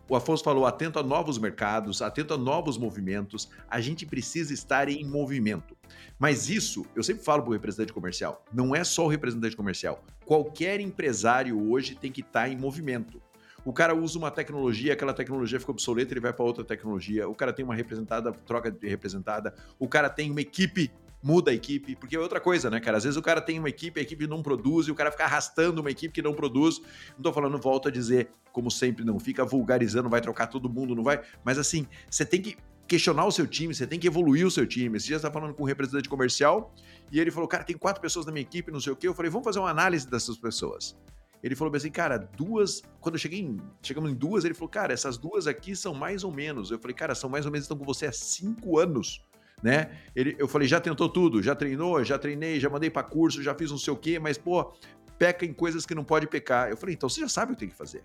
[0.08, 3.50] O Afonso falou: atento a novos mercados, atento a novos movimentos.
[3.68, 5.76] A gente precisa estar em movimento.
[6.20, 10.04] Mas isso, eu sempre falo para o representante comercial, não é só o representante comercial.
[10.24, 13.20] Qualquer empresário hoje tem que estar em movimento.
[13.66, 17.28] O cara usa uma tecnologia, aquela tecnologia fica obsoleta, ele vai para outra tecnologia.
[17.28, 19.54] O cara tem uma representada, troca de representada.
[19.78, 20.92] O cara tem uma equipe
[21.22, 22.98] muda a equipe, porque é outra coisa, né, cara?
[22.98, 25.26] Às vezes o cara tem uma equipe, a equipe não produz, e o cara fica
[25.26, 26.80] arrastando uma equipe que não produz.
[27.16, 30.96] Não tô falando, volto a dizer, como sempre, não fica vulgarizando, vai trocar todo mundo,
[30.96, 31.22] não vai.
[31.44, 34.66] Mas assim, você tem que questionar o seu time, você tem que evoluir o seu
[34.66, 35.00] time.
[35.00, 36.74] Você já está falando com um representante comercial
[37.12, 39.08] e ele falou, cara, tem quatro pessoas na minha equipe, não sei o quê.
[39.08, 40.98] Eu falei, vamos fazer uma análise dessas pessoas.
[41.42, 42.82] Ele falou assim, cara, duas.
[43.00, 46.24] Quando eu cheguei em, chegamos em duas, ele falou, cara, essas duas aqui são mais
[46.24, 46.72] ou menos.
[46.72, 49.22] Eu falei, cara, são mais ou menos, estão com você há cinco anos
[49.62, 49.92] né?
[50.16, 53.54] Ele, eu falei, já tentou tudo, já treinou, já treinei, já mandei para curso, já
[53.54, 54.74] fiz não sei o quê, mas pô,
[55.18, 56.70] peca em coisas que não pode pecar.
[56.70, 58.04] Eu falei, então você já sabe o que tem que fazer.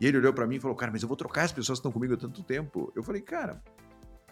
[0.00, 1.80] E ele olhou para mim e falou, cara, mas eu vou trocar as pessoas que
[1.80, 2.92] estão comigo há tanto tempo.
[2.96, 3.62] Eu falei, cara,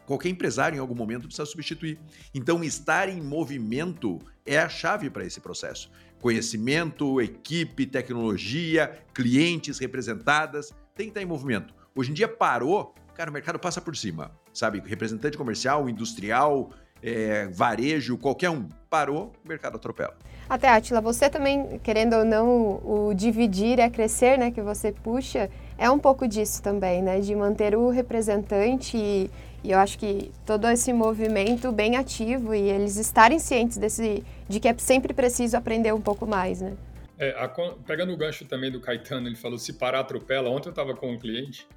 [0.06, 2.00] qualquer empresário em algum momento precisa substituir.
[2.34, 5.90] Então, estar em movimento é a chave para esse processo.
[6.22, 11.74] Conhecimento, equipe, tecnologia, clientes representadas, tem que estar em movimento.
[11.96, 14.80] Hoje em dia parou, cara, o mercado passa por cima, sabe?
[14.86, 16.70] Representante comercial, industrial,
[17.02, 20.16] é, varejo, qualquer um parou, o mercado atropela.
[20.48, 25.50] Até, Atila, você também, querendo ou não, o dividir é crescer, né, que você puxa,
[25.76, 29.28] é um pouco disso também, né, de manter o representante e,
[29.64, 34.60] e eu acho que todo esse movimento bem ativo e eles estarem cientes desse, de
[34.60, 36.76] que é sempre preciso aprender um pouco mais, né.
[37.18, 37.48] É, a,
[37.86, 40.50] pegando o gancho também do Caetano, ele falou se parar atropela.
[40.50, 41.68] Ontem eu estava com um cliente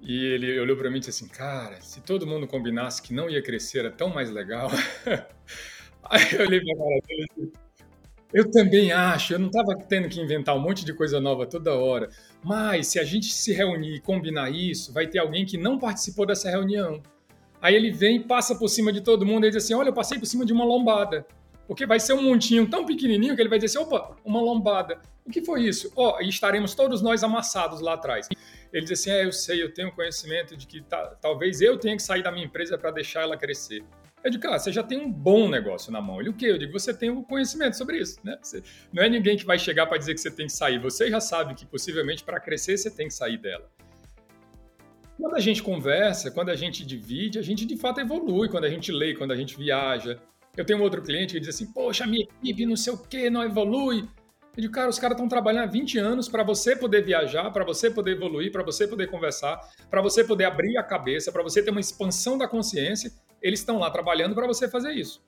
[0.00, 3.28] e ele olhou para mim e disse assim: Cara, se todo mundo combinasse que não
[3.28, 4.70] ia crescer, era tão mais legal.
[6.08, 7.52] Aí eu olhei para cara dele
[8.32, 11.74] Eu também acho, eu não estava tendo que inventar um monte de coisa nova toda
[11.74, 12.08] hora.
[12.42, 16.26] Mas se a gente se reunir e combinar isso, vai ter alguém que não participou
[16.26, 17.02] dessa reunião.
[17.60, 20.18] Aí ele vem, passa por cima de todo mundo e diz assim: Olha, eu passei
[20.18, 21.26] por cima de uma lombada.
[21.66, 25.00] Porque vai ser um montinho tão pequenininho que ele vai dizer assim: opa, uma lombada.
[25.24, 25.92] O que foi isso?
[25.96, 28.28] Ó, oh, e estaremos todos nós amassados lá atrás.
[28.72, 31.96] Ele diz assim: é, eu sei, eu tenho conhecimento de que tá, talvez eu tenha
[31.96, 33.84] que sair da minha empresa para deixar ela crescer.
[34.26, 36.20] Eu digo, cara, você já tem um bom negócio na mão.
[36.20, 36.46] Ele, o quê?
[36.46, 38.36] Eu digo, você tem o um conhecimento sobre isso, né?
[38.42, 38.60] Você,
[38.92, 40.80] não é ninguém que vai chegar para dizer que você tem que sair.
[40.80, 43.70] Você já sabe que possivelmente para crescer você tem que sair dela.
[45.16, 48.48] Quando a gente conversa, quando a gente divide, a gente de fato evolui.
[48.48, 50.20] Quando a gente lê, quando a gente viaja.
[50.56, 53.30] Eu tenho um outro cliente que diz assim, poxa, minha equipe não sei o quê,
[53.30, 54.08] não evolui.
[54.56, 57.64] Eu digo, cara, os caras estão trabalhando há 20 anos para você poder viajar, para
[57.64, 61.62] você poder evoluir, para você poder conversar, para você poder abrir a cabeça, para você
[61.62, 63.12] ter uma expansão da consciência.
[63.42, 65.24] Eles estão lá trabalhando para você fazer isso.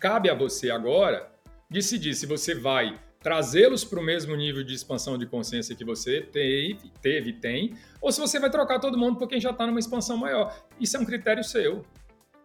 [0.00, 1.30] Cabe a você agora
[1.70, 6.20] decidir se você vai trazê-los para o mesmo nível de expansão de consciência que você
[6.20, 9.80] teve, teve tem, ou se você vai trocar todo mundo por quem já está numa
[9.80, 10.56] expansão maior.
[10.80, 11.84] Isso é um critério seu.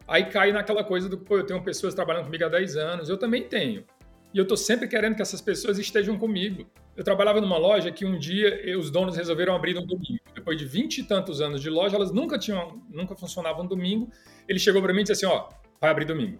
[0.08, 3.17] Aí cai naquela coisa do, pô, eu tenho pessoas trabalhando comigo há 10 anos, eu
[3.17, 3.86] também tenho.
[4.34, 6.65] E eu estou sempre querendo que essas pessoas estejam comigo.
[6.98, 10.19] Eu trabalhava numa loja que um dia os donos resolveram abrir no domingo.
[10.34, 14.10] Depois de vinte e tantos anos de loja, elas nunca tinham, nunca funcionavam domingo.
[14.48, 16.39] Ele chegou para mim e disse assim: ó, vai abrir domingo.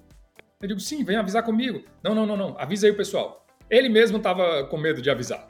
[0.60, 1.84] Eu digo, sim, vem avisar comigo.
[2.01, 3.45] Não, não, não, não, avisa aí o pessoal.
[3.69, 5.47] Ele mesmo estava com medo de avisar.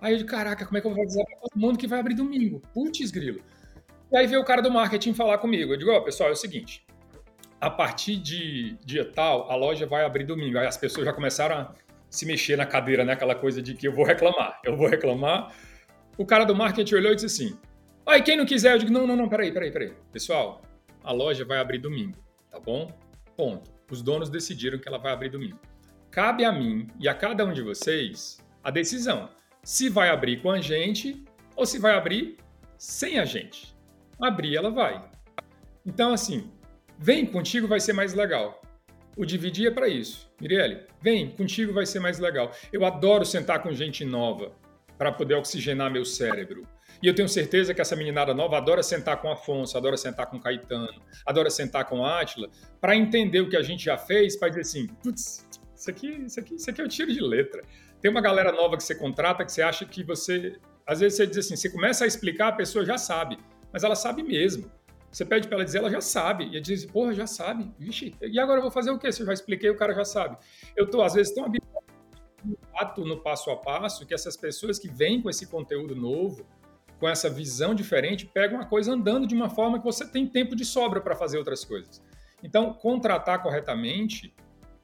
[0.00, 2.00] Aí eu digo, caraca, como é que eu vou avisar para todo mundo que vai
[2.00, 2.60] abrir domingo?
[2.74, 3.40] Putz, grilo.
[4.12, 5.72] E aí veio o cara do marketing falar comigo.
[5.72, 6.84] Eu digo, ó, pessoal, é o seguinte,
[7.60, 10.58] a partir de dia tal, a loja vai abrir domingo.
[10.58, 11.72] Aí as pessoas já começaram a
[12.08, 13.12] se mexer na cadeira, né?
[13.12, 15.54] Aquela coisa de que eu vou reclamar, eu vou reclamar.
[16.16, 17.58] O cara do marketing olhou e disse assim,
[18.06, 19.92] aí quem não quiser, eu digo, não, não, não, peraí, peraí, peraí.
[20.12, 20.62] Pessoal,
[21.02, 22.16] a loja vai abrir domingo,
[22.50, 22.90] tá bom?
[23.36, 23.70] Ponto.
[23.90, 25.60] Os donos decidiram que ela vai abrir domingo.
[26.10, 29.28] Cabe a mim e a cada um de vocês a decisão
[29.62, 32.38] se vai abrir com a gente ou se vai abrir
[32.78, 33.76] sem a gente.
[34.20, 35.08] Abrir, ela vai.
[35.84, 36.50] Então, assim,
[36.98, 38.60] vem contigo vai ser mais legal.
[39.16, 40.25] O dividir é para isso.
[40.40, 42.52] Mirelle, vem, contigo vai ser mais legal.
[42.72, 44.52] Eu adoro sentar com gente nova
[44.98, 46.66] para poder oxigenar meu cérebro.
[47.02, 50.40] E eu tenho certeza que essa meninada nova adora sentar com Afonso, adora sentar com
[50.40, 52.48] Caetano, adora sentar com Átila,
[52.80, 56.40] para entender o que a gente já fez, para dizer assim, putz, isso aqui, isso
[56.40, 57.62] aqui, isso aqui é o tiro de letra.
[58.00, 60.56] Tem uma galera nova que você contrata que você acha que você.
[60.86, 63.38] Às vezes você diz assim, você começa a explicar, a pessoa já sabe,
[63.72, 64.70] mas ela sabe mesmo.
[65.16, 66.44] Você pede para ela dizer, ela já sabe.
[66.44, 67.72] E ela diz, porra, já sabe.
[67.78, 69.10] Vixe, e agora eu vou fazer o quê?
[69.10, 70.36] Se eu já expliquei, o cara já sabe.
[70.76, 75.22] Eu tô, às vezes, tão habituado no passo a passo que essas pessoas que vêm
[75.22, 76.46] com esse conteúdo novo,
[77.00, 80.54] com essa visão diferente, pegam a coisa andando de uma forma que você tem tempo
[80.54, 82.02] de sobra para fazer outras coisas.
[82.42, 84.34] Então, contratar corretamente,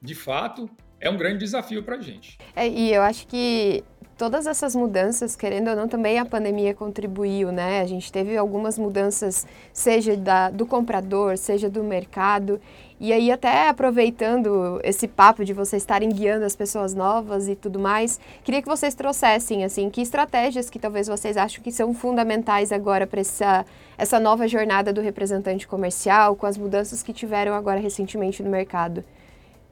[0.01, 0.67] de fato,
[0.99, 2.39] é um grande desafio para a gente.
[2.57, 3.85] É, e eu acho que
[4.23, 7.81] todas essas mudanças, querendo ou não, também a pandemia contribuiu, né?
[7.81, 12.61] A gente teve algumas mudanças, seja da, do comprador, seja do mercado.
[13.01, 17.81] E aí, até aproveitando esse papo de vocês estarem guiando as pessoas novas e tudo
[17.81, 22.71] mais, queria que vocês trouxessem, assim, que estratégias que talvez vocês acham que são fundamentais
[22.71, 23.67] agora para essa,
[23.99, 28.99] essa nova jornada do representante comercial, com as mudanças que tiveram agora recentemente no mercado.
[28.99, 29.05] Não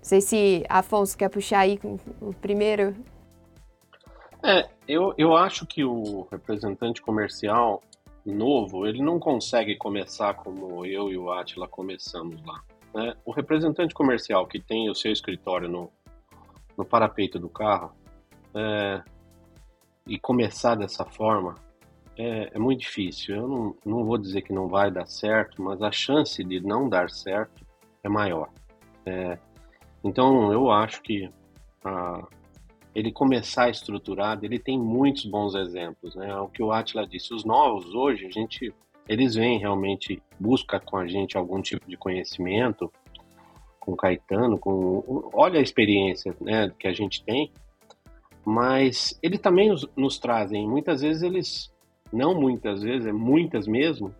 [0.02, 1.78] sei se Afonso quer puxar aí
[2.20, 2.96] o primeiro.
[4.42, 7.82] É, eu, eu acho que o representante comercial
[8.24, 12.62] novo, ele não consegue começar como eu e o Atila começamos lá.
[12.94, 13.14] Né?
[13.24, 15.90] O representante comercial que tem o seu escritório no,
[16.76, 17.92] no parapeito do carro
[18.54, 19.02] é,
[20.06, 21.54] e começar dessa forma
[22.16, 23.36] é, é, muito difícil.
[23.36, 26.88] Eu não, não vou dizer que não vai dar certo, mas a chance de não
[26.88, 27.64] dar certo
[28.02, 28.50] é maior.
[29.06, 29.38] É,
[30.04, 31.30] então eu acho que
[31.84, 32.26] a,
[32.94, 36.30] ele começar estruturado, ele tem muitos bons exemplos, né?
[36.30, 38.74] É o que o Atila disse, os novos hoje, a gente,
[39.08, 42.92] eles vêm realmente, busca com a gente algum tipo de conhecimento,
[43.78, 47.50] com Caetano, com, olha a experiência, né, que a gente tem,
[48.44, 51.72] mas ele também nos, nos trazem, muitas vezes eles,
[52.12, 54.14] não muitas vezes, é muitas mesmo,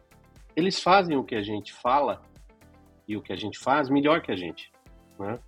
[0.57, 2.23] eles fazem o que a gente fala
[3.07, 4.71] e o que a gente faz melhor que a gente,
[5.19, 5.39] né?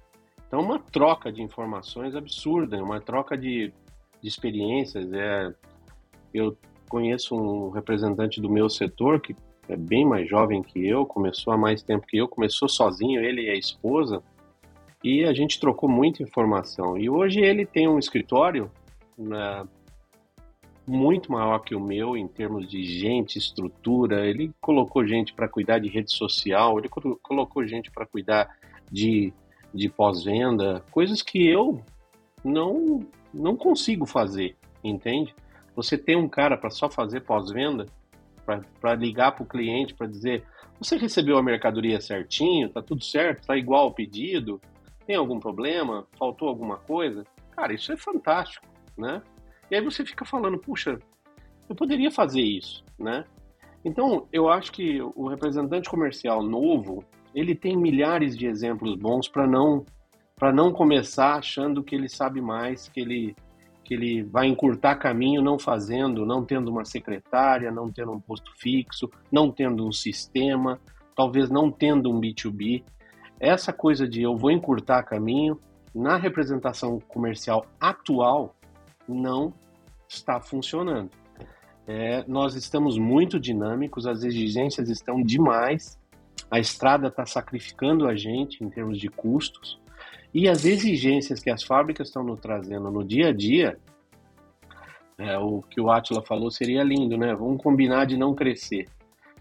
[0.53, 3.73] Então, uma troca de informações absurda, uma troca de,
[4.21, 5.11] de experiências.
[5.11, 5.51] É,
[6.35, 6.55] eu
[6.91, 9.35] conheço um representante do meu setor que
[9.67, 13.47] é bem mais jovem que eu, começou há mais tempo que eu, começou sozinho, ele
[13.47, 14.23] e a esposa,
[15.03, 16.99] e a gente trocou muita informação.
[16.99, 18.71] E hoje ele tem um escritório
[19.17, 19.67] né,
[20.87, 24.27] muito maior que o meu em termos de gente, estrutura.
[24.27, 26.91] Ele colocou gente para cuidar de rede social, ele
[27.23, 28.55] colocou gente para cuidar
[28.91, 29.33] de
[29.75, 31.83] de pós-venda, coisas que eu
[32.45, 33.01] não
[33.33, 35.35] não consigo fazer, entende?
[35.75, 37.87] Você tem um cara para só fazer pós-venda,
[38.81, 40.45] para ligar para o cliente para dizer:
[40.79, 44.61] você recebeu a mercadoria certinho, tá tudo certo, tá igual ao pedido,
[45.07, 47.25] tem algum problema, faltou alguma coisa?
[47.53, 49.23] Cara, isso é fantástico, né?
[49.71, 50.99] E aí você fica falando, puxa,
[51.69, 53.25] eu poderia fazer isso, né?
[53.85, 59.47] Então, eu acho que o representante comercial novo, ele tem milhares de exemplos bons para
[59.47, 59.85] não
[60.37, 63.37] para não começar achando que ele sabe mais, que ele
[63.85, 68.53] que ele vai encurtar caminho não fazendo, não tendo uma secretária, não tendo um posto
[68.57, 70.81] fixo, não tendo um sistema,
[71.17, 72.85] talvez não tendo um B2B.
[73.41, 75.61] Essa coisa de eu vou encurtar caminho
[75.95, 78.55] na representação comercial atual
[79.09, 79.53] não
[80.09, 81.11] está funcionando.
[81.87, 85.99] É, nós estamos muito dinâmicos, as exigências estão demais
[86.53, 89.81] a estrada está sacrificando a gente em termos de custos
[90.35, 93.79] e as exigências que as fábricas estão nos trazendo no dia a dia,
[95.17, 97.35] é, o que o Atila falou seria lindo, né?
[97.35, 98.87] Vamos combinar de não crescer.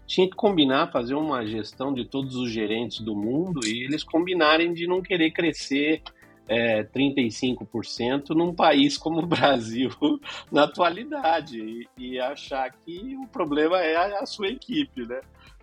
[0.06, 4.72] Tinha que combinar, fazer uma gestão de todos os gerentes do mundo e eles combinarem
[4.72, 6.02] de não querer crescer
[6.48, 9.90] é, 35% num país como o Brasil
[10.50, 15.20] na atualidade e, e, achar que o problema é a, a, sua equipe, né?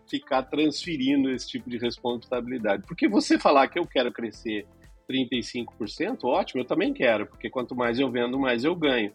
[0.09, 2.83] Ficar transferindo esse tipo de responsabilidade.
[2.87, 4.65] Porque você falar que eu quero crescer
[5.09, 9.11] 35%, ótimo, eu também quero, porque quanto mais eu vendo, mais eu ganho.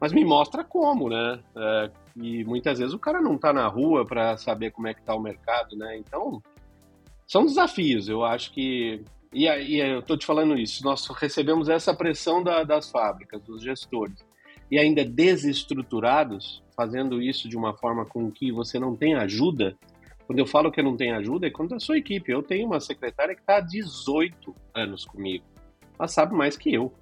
[0.00, 1.40] Mas me mostra como, né?
[1.56, 5.00] É, e muitas vezes o cara não está na rua para saber como é que
[5.00, 5.96] está o mercado, né?
[5.96, 6.42] Então,
[7.26, 8.08] são desafios.
[8.08, 12.64] Eu acho que e aí, eu estou te falando isso, nós recebemos essa pressão da,
[12.64, 14.22] das fábricas, dos gestores,
[14.70, 19.74] e ainda desestruturados, fazendo isso de uma forma com que você não tem ajuda.
[20.26, 22.30] Quando eu falo que não tem ajuda, é quando a sua equipe.
[22.30, 25.44] Eu tenho uma secretária que está há 18 anos comigo.
[25.98, 26.92] Ela sabe mais que eu.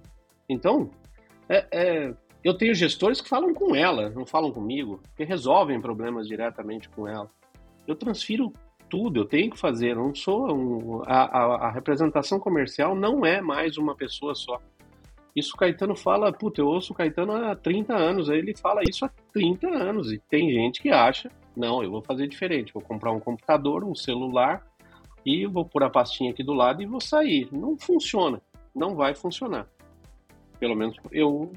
[0.48, 0.90] Então,
[1.48, 6.26] é, é, eu tenho gestores que falam com ela, não falam comigo, que resolvem problemas
[6.26, 7.30] diretamente com ela.
[7.87, 8.52] Eu transfiro
[8.88, 13.40] tudo, eu tenho que fazer, não sou um, a, a, a, representação comercial não é
[13.40, 14.61] mais uma pessoa só.
[15.35, 18.83] Isso o Caetano fala, puta, eu ouço o Caetano há 30 anos, aí ele fala
[18.83, 21.30] isso há 30 anos, e tem gente que acha,
[21.61, 24.66] não, eu vou fazer diferente, vou comprar um computador, um celular,
[25.25, 27.49] e vou pôr a pastinha aqui do lado e vou sair.
[27.53, 28.40] Não funciona,
[28.75, 29.68] não vai funcionar.
[30.59, 31.53] Pelo menos eu,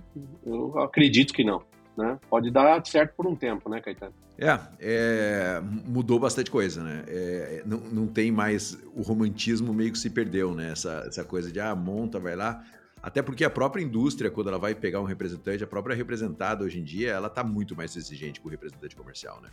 [0.45, 1.63] eu acredito que não.
[1.95, 2.19] Né?
[2.29, 4.13] Pode dar certo por um tempo, né, Caetano?
[4.37, 7.03] É, é, mudou bastante coisa, né?
[7.07, 10.71] É, não, não tem mais o romantismo meio que se perdeu, né?
[10.71, 12.63] Essa, essa coisa de ah, monta, vai lá.
[13.03, 16.79] Até porque a própria indústria, quando ela vai pegar um representante, a própria representada hoje
[16.79, 19.49] em dia, ela tá muito mais exigente com o representante comercial, né?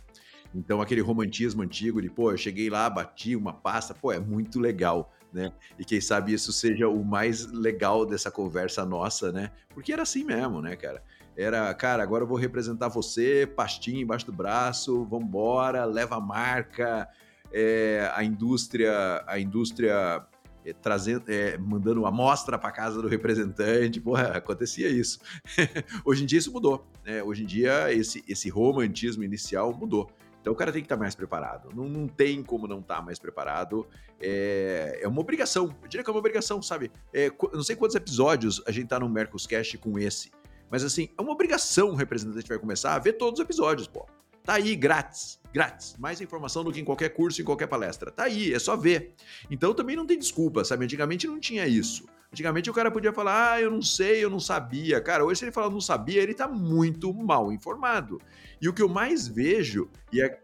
[0.55, 4.57] Então aquele romantismo antigo de, pô, eu cheguei lá, bati uma pasta, pô, é muito
[4.57, 5.51] legal, né?
[5.77, 9.51] E quem sabe isso seja o mais legal dessa conversa nossa, né?
[9.73, 11.03] Porque era assim mesmo, né, cara?
[11.35, 17.05] Era, cara, agora eu vou representar você, pastinha embaixo do braço, vambora, leva a marca,
[17.51, 20.25] é, a indústria, a indústria
[20.65, 25.19] é, trazendo, é, mandando amostra para casa do representante, porra, acontecia isso.
[26.05, 27.23] Hoje em dia isso mudou, né?
[27.23, 30.09] Hoje em dia esse, esse romantismo inicial mudou.
[30.41, 31.69] Então o cara tem que estar tá mais preparado.
[31.75, 33.87] Não, não tem como não estar tá mais preparado.
[34.19, 35.75] É, é uma obrigação.
[35.81, 36.91] Eu diria que é uma obrigação, sabe?
[37.13, 40.31] É, não sei quantos episódios a gente tá no Mercoscast com esse.
[40.69, 44.05] Mas assim, é uma obrigação o representante vai começar a ver todos os episódios, pô.
[44.43, 45.95] Tá aí, grátis, grátis.
[45.99, 48.11] Mais informação do que em qualquer curso, em qualquer palestra.
[48.11, 49.13] Tá aí, é só ver.
[49.49, 50.85] Então também não tem desculpa, sabe?
[50.85, 52.05] Antigamente não tinha isso.
[52.31, 55.01] Antigamente o cara podia falar, ah, eu não sei, eu não sabia.
[55.01, 58.21] Cara, hoje se ele fala não sabia, ele tá muito mal informado.
[58.61, 59.89] E o que eu mais vejo,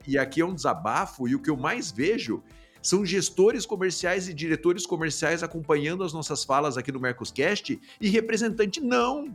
[0.05, 2.43] e aqui é um desabafo, e o que eu mais vejo
[2.81, 8.81] são gestores comerciais e diretores comerciais acompanhando as nossas falas aqui no Mercoscast e representante
[8.81, 9.33] não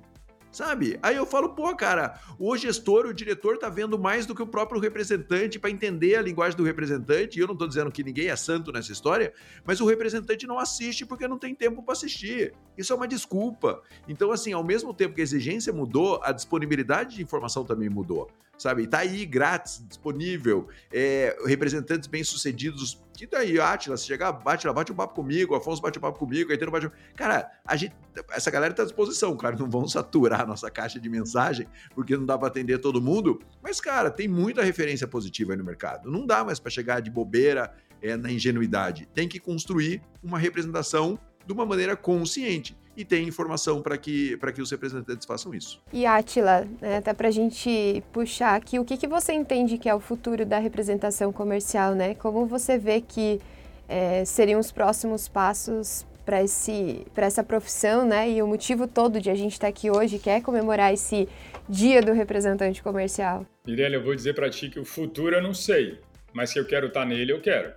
[0.52, 0.98] sabe?
[1.02, 4.46] Aí eu falo, pô, cara, o gestor, o diretor tá vendo mais do que o
[4.46, 7.38] próprio representante para entender a linguagem do representante.
[7.38, 9.32] E eu não tô dizendo que ninguém é santo nessa história,
[9.64, 12.52] mas o representante não assiste porque não tem tempo para assistir.
[12.76, 13.82] Isso é uma desculpa.
[14.06, 18.30] Então, assim, ao mesmo tempo que a exigência mudou, a disponibilidade de informação também mudou
[18.58, 18.86] sabe?
[18.86, 23.02] Tá aí grátis, disponível, é, representantes bem-sucedidos.
[23.12, 26.18] Que daí, Atila, se chegar, bate lá, bate um papo comigo, Afonso bate um papo
[26.18, 26.90] comigo, aí bate um...
[27.14, 27.94] Cara, a gente,
[28.30, 32.16] essa galera tá à disposição, cara, não vão saturar a nossa caixa de mensagem, porque
[32.16, 36.10] não dá para atender todo mundo, mas, cara, tem muita referência positiva aí no mercado.
[36.10, 39.06] Não dá mais para chegar de bobeira é, na ingenuidade.
[39.14, 44.62] Tem que construir uma representação de uma maneira consciente e tem informação para que, que
[44.62, 45.80] os representantes façam isso.
[45.92, 49.88] E Atila, né, até para a gente puxar aqui, o que, que você entende que
[49.88, 52.14] é o futuro da representação comercial, né?
[52.14, 53.40] Como você vê que
[53.88, 58.30] é, seriam os próximos passos para essa profissão, né?
[58.30, 61.28] E o motivo todo de a gente estar tá aqui hoje, que é comemorar esse
[61.68, 63.46] dia do representante comercial.
[63.66, 65.98] Mirella, eu vou dizer para ti que o futuro eu não sei,
[66.32, 67.72] mas se eu quero estar tá nele, eu quero.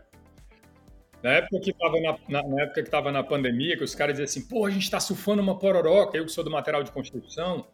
[1.25, 4.13] Na época que estava na, na, na, época que estava na pandemia, que os caras
[4.13, 6.91] diziam assim, pô, a gente está surfando uma pororoca, eu que sou do material de
[6.91, 7.65] construção,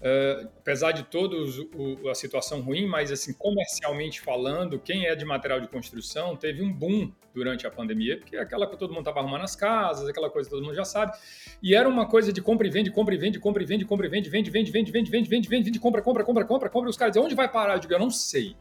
[0.00, 5.24] uh, apesar de todos o, a situação ruim, mas assim, comercialmente falando, quem é de
[5.24, 8.98] material de construção teve um boom durante a pandemia, porque é aquela que todo mundo
[8.98, 11.16] estava arrumando as casas, aquela coisa que todo mundo já sabe,
[11.62, 14.06] e era uma coisa de compra e vende, compra e vende, compra e vende, compra
[14.06, 16.90] e vende, vende, vende, vende, vende, vende, vende, vende, compra, compra, compra, compra, compra, e
[16.90, 17.76] os caras diziam, onde vai parar?
[17.76, 18.54] Eu digo, eu não sei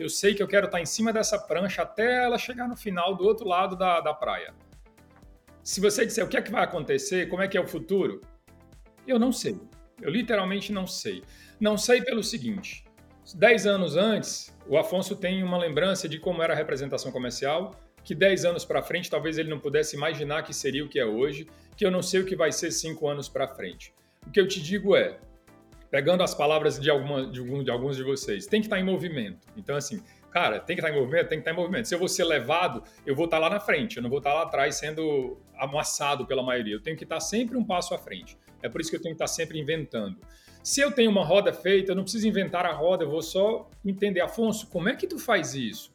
[0.00, 3.14] eu sei que eu quero estar em cima dessa prancha até ela chegar no final
[3.14, 4.54] do outro lado da, da praia.
[5.62, 8.22] Se você disser o que é que vai acontecer, como é que é o futuro,
[9.06, 9.60] eu não sei.
[10.00, 11.22] Eu literalmente não sei.
[11.60, 12.82] Não sei pelo seguinte:
[13.34, 18.14] dez anos antes, o Afonso tem uma lembrança de como era a representação comercial, que
[18.14, 21.46] dez anos para frente talvez ele não pudesse imaginar que seria o que é hoje,
[21.76, 23.92] que eu não sei o que vai ser cinco anos para frente.
[24.26, 25.18] O que eu te digo é,
[25.90, 28.84] pegando as palavras de, alguma, de, algum, de alguns de vocês, tem que estar em
[28.84, 29.46] movimento.
[29.56, 31.28] Então, assim, Cara, tem que estar em movimento?
[31.28, 31.86] Tem que estar em movimento.
[31.86, 34.32] Se eu vou ser levado, eu vou estar lá na frente, eu não vou estar
[34.32, 36.74] lá atrás sendo amassado pela maioria.
[36.74, 38.38] Eu tenho que estar sempre um passo à frente.
[38.62, 40.16] É por isso que eu tenho que estar sempre inventando.
[40.62, 43.68] Se eu tenho uma roda feita, eu não preciso inventar a roda, eu vou só
[43.84, 45.92] entender, Afonso, como é que tu faz isso?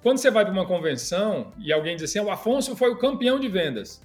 [0.00, 3.38] Quando você vai para uma convenção e alguém diz assim, o Afonso foi o campeão
[3.38, 4.00] de vendas,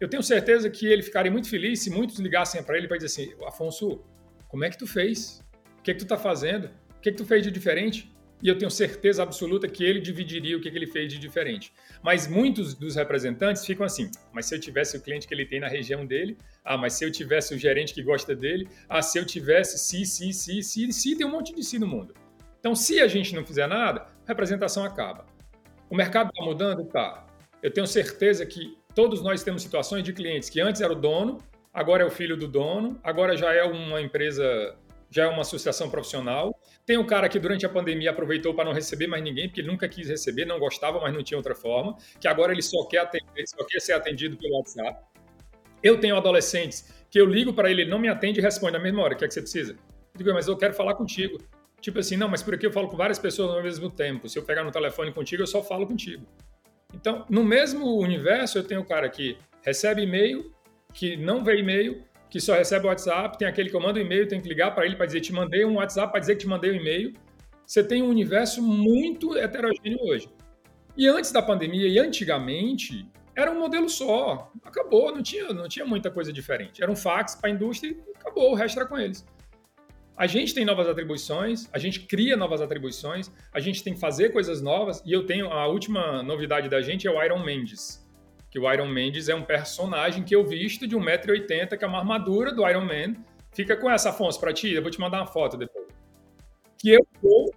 [0.00, 3.22] eu tenho certeza que ele ficaria muito feliz se muitos ligassem para ele para dizer
[3.22, 4.00] assim, Afonso,
[4.48, 5.44] como é que tu fez?
[5.78, 6.70] O que é que tu está fazendo?
[6.96, 8.10] O que é que tu fez de diferente?
[8.42, 11.72] E eu tenho certeza absoluta que ele dividiria o que, que ele fez de diferente.
[12.02, 15.60] Mas muitos dos representantes ficam assim: mas se eu tivesse o cliente que ele tem
[15.60, 19.18] na região dele, ah, mas se eu tivesse o gerente que gosta dele, ah, se
[19.18, 22.14] eu tivesse si, si, si, si, si, tem um monte de si no mundo.
[22.60, 25.26] Então, se a gente não fizer nada, a representação acaba.
[25.90, 26.84] O mercado está mudando?
[26.84, 27.26] Tá.
[27.62, 31.38] Eu tenho certeza que todos nós temos situações de clientes que antes era o dono,
[31.78, 34.76] agora é o filho do dono, agora já é uma empresa
[35.10, 36.54] já é uma associação profissional.
[36.84, 39.88] Tem um cara que durante a pandemia aproveitou para não receber mais ninguém, porque nunca
[39.88, 43.46] quis receber, não gostava, mas não tinha outra forma, que agora ele só quer, atender,
[43.46, 45.00] só quer ser atendido pelo WhatsApp.
[45.82, 48.80] Eu tenho adolescentes que eu ligo para ele, ele não me atende e responde na
[48.80, 49.72] mesma hora, o que é que você precisa?
[49.72, 51.38] Eu digo, mas eu quero falar contigo.
[51.80, 54.28] Tipo assim, não, mas por aqui eu falo com várias pessoas ao mesmo tempo.
[54.28, 56.26] Se eu pegar no telefone contigo, eu só falo contigo.
[56.92, 60.52] Então, no mesmo universo, eu tenho o cara que recebe e-mail,
[60.92, 64.28] que não vê e-mail, que só recebe o WhatsApp, tem aquele que eu mando e-mail,
[64.28, 66.48] tem que ligar para ele para dizer te mandei um WhatsApp para dizer que te
[66.48, 67.14] mandei um e-mail.
[67.64, 70.28] Você tem um universo muito heterogêneo hoje.
[70.96, 74.50] E antes da pandemia e antigamente, era um modelo só.
[74.64, 76.82] Acabou, não tinha, não tinha muita coisa diferente.
[76.82, 79.24] Era um fax para a indústria e acabou, o resto era com eles.
[80.16, 84.30] A gente tem novas atribuições, a gente cria novas atribuições, a gente tem que fazer
[84.30, 88.07] coisas novas, e eu tenho a última novidade da gente é o Iron Mendes
[88.50, 91.98] que o Iron Mendes é um personagem que eu visto de 1,80m, que é uma
[91.98, 93.14] armadura do Iron Man.
[93.52, 95.86] Fica com essa, Afonso, para ti, eu vou te mandar uma foto depois.
[96.78, 97.50] Que eu vou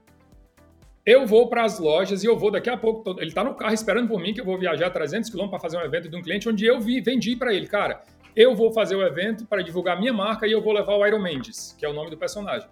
[1.06, 3.10] eu vou para as lojas e eu vou daqui a pouco.
[3.20, 5.84] Ele está no carro esperando por mim, que eu vou viajar 300 quilômetros para fazer
[5.84, 8.04] um evento de um cliente, onde eu vi, vendi para ele, cara.
[8.36, 11.20] Eu vou fazer o evento para divulgar minha marca e eu vou levar o Iron
[11.20, 12.70] Mendes, que é o nome do personagem.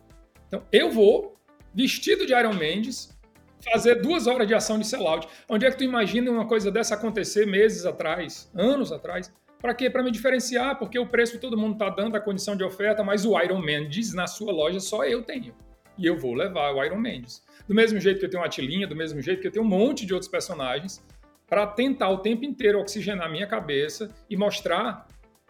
[0.48, 1.36] Então, eu vou
[1.74, 3.19] vestido de Iron Mendes
[3.64, 5.28] fazer duas horas de ação de sellout.
[5.48, 9.32] Onde é que tu imagina uma coisa dessa acontecer meses atrás, anos atrás?
[9.62, 9.90] Para quê?
[9.90, 13.26] Para me diferenciar, porque o preço todo mundo está dando a condição de oferta, mas
[13.26, 15.54] o Iron Mendes na sua loja só eu tenho.
[15.98, 17.44] E eu vou levar o Iron Mendes.
[17.68, 19.68] Do mesmo jeito que eu tenho uma Tilinha, do mesmo jeito que eu tenho um
[19.68, 21.04] monte de outros personagens,
[21.46, 25.08] para tentar o tempo inteiro oxigenar a minha cabeça e mostrar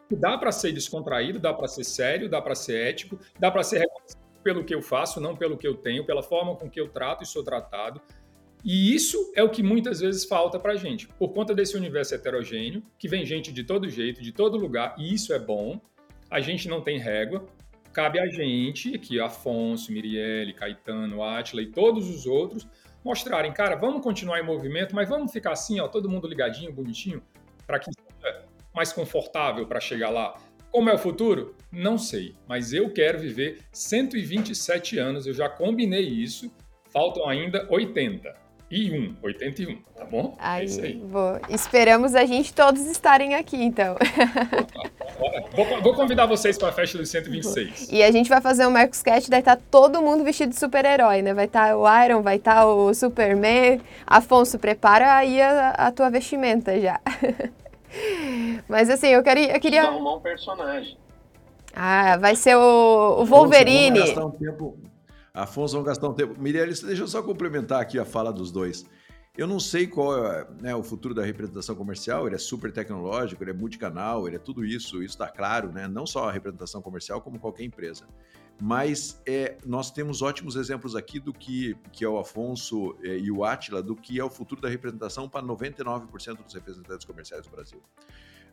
[0.08, 3.62] que dá para ser descontraído, dá para ser sério, dá para ser ético, dá para
[3.62, 6.80] ser reconhecido pelo que eu faço, não pelo que eu tenho, pela forma com que
[6.80, 8.02] eu trato e sou tratado.
[8.64, 12.14] E isso é o que muitas vezes falta para a gente, por conta desse universo
[12.14, 15.80] heterogêneo, que vem gente de todo jeito, de todo lugar, e isso é bom.
[16.30, 17.46] A gente não tem régua,
[17.94, 22.68] cabe a gente, aqui Afonso, Mirielle, Caetano, Átila e todos os outros,
[23.04, 27.24] mostrarem, cara, vamos continuar em movimento, mas vamos ficar assim, ó, todo mundo ligadinho, bonitinho,
[27.66, 30.36] para que seja mais confortável para chegar lá.
[30.72, 31.56] Como é o futuro?
[31.72, 36.52] Não sei, mas eu quero viver 127 anos, eu já combinei isso,
[36.92, 38.50] faltam ainda 80.
[38.72, 40.38] E 1, 81, tá bom?
[40.38, 41.02] Aí, é isso aí.
[41.04, 41.42] Vou.
[41.50, 43.96] Esperamos a gente todos estarem aqui, então.
[45.56, 47.90] Vou, vou convidar vocês para a festa dos 126.
[47.92, 51.24] E a gente vai fazer um Marcos Cat, daí tá todo mundo vestido de super-herói,
[51.24, 51.34] né?
[51.34, 53.82] Vai estar tá o Iron, vai estar tá o Superman.
[54.06, 57.02] Afonso, prepara aí a, a tua vestimenta já.
[58.68, 59.56] Mas assim, eu queria.
[59.56, 59.84] Eu queria...
[59.84, 60.98] arrumar um personagem.
[61.74, 64.00] Ah, vai ser o, o Wolverine.
[64.00, 64.78] Afonso, vamos gastar um tempo.
[65.34, 66.36] Afonso, vamos gastar um tempo.
[66.42, 68.86] Deixa eu só complementar aqui a fala dos dois.
[69.38, 73.42] Eu não sei qual é né, o futuro da representação comercial, ele é super tecnológico,
[73.42, 75.88] ele é multicanal, ele é tudo isso, isso está claro, né?
[75.88, 78.06] Não só a representação comercial, como qualquer empresa.
[78.62, 83.32] Mas é, nós temos ótimos exemplos aqui do que, que é o Afonso é, e
[83.32, 87.50] o Atila, do que é o futuro da representação para 99% dos representantes comerciais do
[87.50, 87.82] Brasil.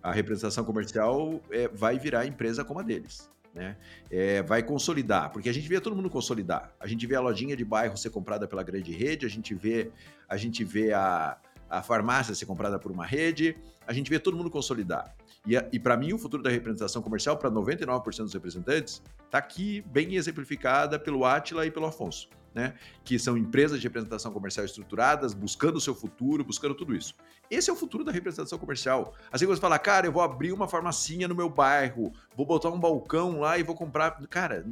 [0.00, 3.28] A representação comercial é, vai virar empresa como a deles.
[3.52, 3.76] Né?
[4.11, 6.72] É, vai consolidar, porque a gente vê todo mundo consolidar.
[6.78, 9.90] A gente vê a lojinha de bairro ser comprada pela grande rede, a gente vê,
[10.28, 11.38] a gente vê a,
[11.68, 13.56] a farmácia ser comprada por uma rede,
[13.86, 15.14] a gente vê todo mundo consolidar.
[15.46, 19.82] E, e para mim, o futuro da representação comercial, para 99% dos representantes, está aqui
[19.86, 22.28] bem exemplificada pelo Atila e pelo Afonso.
[22.52, 22.74] Né?
[23.04, 27.14] Que são empresas de representação comercial estruturadas, buscando o seu futuro, buscando tudo isso.
[27.50, 29.14] Esse é o futuro da representação comercial.
[29.30, 32.80] Assim você fala, cara, eu vou abrir uma farmacinha no meu bairro, vou botar um
[32.80, 34.12] balcão lá e vou comprar.
[34.28, 34.66] Cara,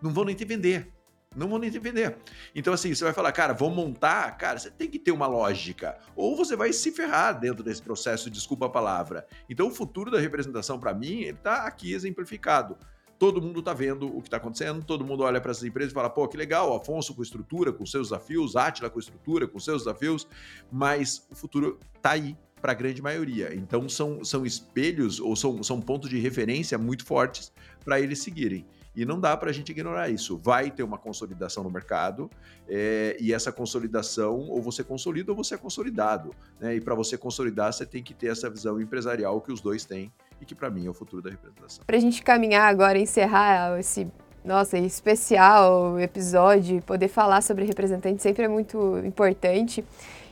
[0.00, 0.92] não vão nem te vender
[1.34, 2.16] não vão nem vender.
[2.54, 5.98] Então, assim, você vai falar, cara, vou montar, cara, você tem que ter uma lógica.
[6.14, 9.26] Ou você vai se ferrar dentro desse processo, desculpa a palavra.
[9.48, 12.76] Então, o futuro da representação, para mim, ele está aqui exemplificado.
[13.18, 15.94] todo mundo está vendo o que está acontecendo, todo mundo olha para essas empresas e
[15.94, 19.84] fala, pô, que legal, Afonso com estrutura, com seus desafios, Atila com estrutura, com seus
[19.84, 20.26] desafios,
[20.72, 23.52] mas o futuro está aí para a grande maioria.
[23.54, 27.52] Então são, são espelhos ou são, são pontos de referência muito fortes
[27.84, 28.64] para eles seguirem.
[28.94, 30.38] E não dá para a gente ignorar isso.
[30.38, 32.30] Vai ter uma consolidação no mercado,
[32.68, 36.34] é, e essa consolidação, ou você consolida ou você é consolidado.
[36.60, 36.76] Né?
[36.76, 40.12] E para você consolidar, você tem que ter essa visão empresarial que os dois têm
[40.40, 41.84] e que para mim é o futuro da representação.
[41.86, 44.06] Para a gente caminhar agora, encerrar esse
[44.44, 49.84] nossa, especial episódio, poder falar sobre representante sempre é muito importante.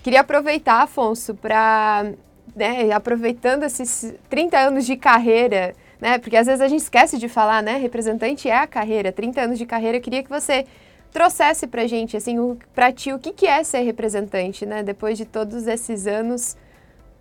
[0.02, 2.12] Queria aproveitar, Afonso, para,
[2.54, 7.28] né, aproveitando esses 30 anos de carreira, né, porque às vezes a gente esquece de
[7.28, 10.66] falar, né, representante é a carreira, 30 anos de carreira, eu queria que você
[11.12, 12.36] trouxesse para gente, assim,
[12.74, 16.56] para ti, o que, que é ser representante, né, depois de todos esses anos,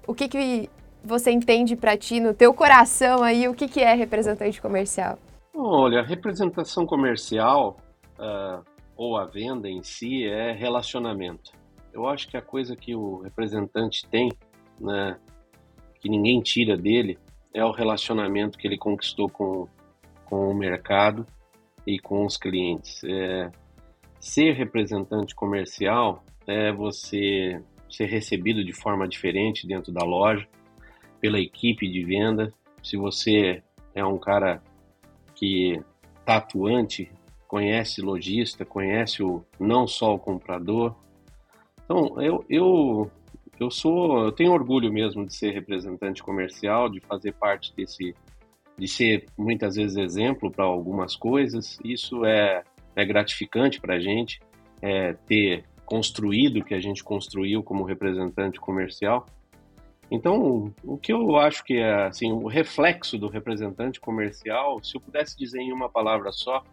[0.07, 0.69] o que, que
[1.03, 5.17] você entende para ti, no teu coração aí, o que, que é representante comercial?
[5.53, 7.77] Olha, representação comercial
[8.17, 8.63] uh,
[8.95, 11.51] ou a venda em si é relacionamento.
[11.91, 14.32] Eu acho que a coisa que o representante tem,
[14.80, 15.17] né,
[15.99, 17.17] que ninguém tira dele,
[17.54, 19.68] é o relacionamento que ele conquistou com,
[20.26, 21.26] com o mercado
[21.86, 23.04] e com os clientes.
[23.04, 23.52] É,
[24.20, 30.47] ser representante comercial é você ser recebido de forma diferente dentro da loja,
[31.20, 32.54] pela equipe de venda.
[32.84, 33.64] Se você
[33.95, 34.62] é um cara
[35.36, 35.82] que
[36.20, 37.12] está atuante,
[37.47, 40.95] conhece lojista, conhece o, não só o comprador.
[41.84, 43.12] Então, eu, eu,
[43.60, 48.16] eu sou, eu tenho orgulho mesmo de ser representante comercial, de fazer parte desse,
[48.78, 51.78] de ser muitas vezes exemplo para algumas coisas.
[51.84, 52.64] Isso é,
[52.95, 54.39] é gratificante para a gente,
[54.82, 59.26] é, ter construído o que a gente construiu como representante comercial.
[60.12, 65.01] Então, o que eu acho que é assim, o reflexo do representante comercial, se eu
[65.01, 66.64] pudesse dizer em uma palavra só,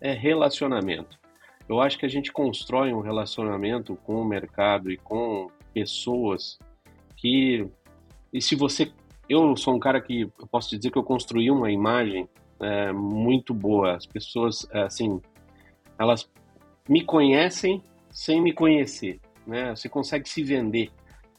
[0.00, 1.21] é relacionamento.
[1.68, 6.58] Eu acho que a gente constrói um relacionamento com o mercado e com pessoas
[7.16, 7.66] que
[8.32, 8.92] e se você
[9.28, 12.28] eu sou um cara que eu posso dizer que eu construí uma imagem
[12.60, 13.96] é, muito boa.
[13.96, 15.20] As pessoas assim,
[15.98, 16.28] elas
[16.88, 19.74] me conhecem sem me conhecer, né?
[19.74, 20.90] Você consegue se vender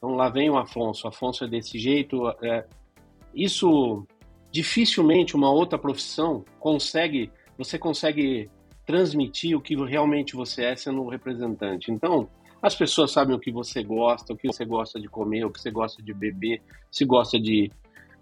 [0.03, 2.27] então lá vem o Afonso, o Afonso é desse jeito.
[2.43, 2.65] É,
[3.33, 4.05] isso
[4.51, 8.49] dificilmente uma outra profissão consegue, você consegue
[8.85, 11.91] transmitir o que realmente você é sendo um representante.
[11.91, 12.29] Então,
[12.61, 15.59] as pessoas sabem o que você gosta, o que você gosta de comer, o que
[15.59, 16.61] você gosta de beber,
[16.91, 17.71] se gosta de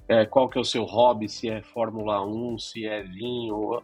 [0.07, 3.81] é, qual que é o seu hobby, se é Fórmula 1, se é vinho.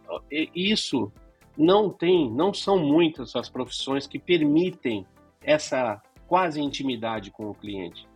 [0.54, 1.12] Isso
[1.56, 5.06] não tem, não são muitas as profissões que permitem
[5.42, 8.06] essa quase intimidade com o cliente.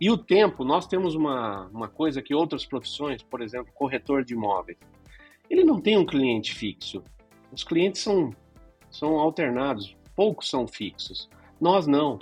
[0.00, 4.34] E o tempo, nós temos uma, uma coisa que outras profissões, por exemplo, corretor de
[4.34, 4.78] imóveis,
[5.50, 7.02] ele não tem um cliente fixo.
[7.52, 8.30] Os clientes são,
[8.90, 11.28] são alternados, poucos são fixos.
[11.60, 12.18] Nós não.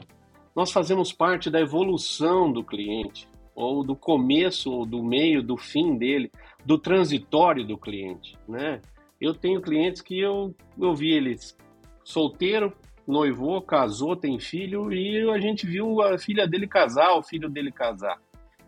[0.54, 5.96] Nós fazemos parte da evolução do cliente, ou do começo, ou do meio, do fim
[5.96, 6.30] dele,
[6.64, 8.80] do transitório do cliente, né?
[9.20, 11.56] Eu tenho clientes que eu, eu vi eles
[12.04, 12.72] solteiro,
[13.06, 17.72] noivou, casou, tem filho e a gente viu a filha dele casar, o filho dele
[17.72, 18.20] casar.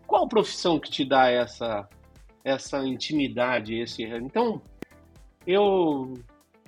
[0.07, 1.89] Qual profissão que te dá essa
[2.45, 4.63] essa intimidade, esse Então,
[5.47, 6.15] eu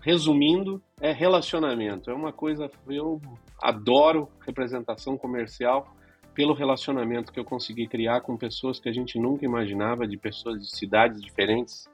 [0.00, 2.10] resumindo, é relacionamento.
[2.10, 3.20] É uma coisa eu
[3.60, 5.94] adoro representação comercial
[6.34, 10.60] pelo relacionamento que eu consegui criar com pessoas que a gente nunca imaginava, de pessoas
[10.60, 11.88] de cidades diferentes,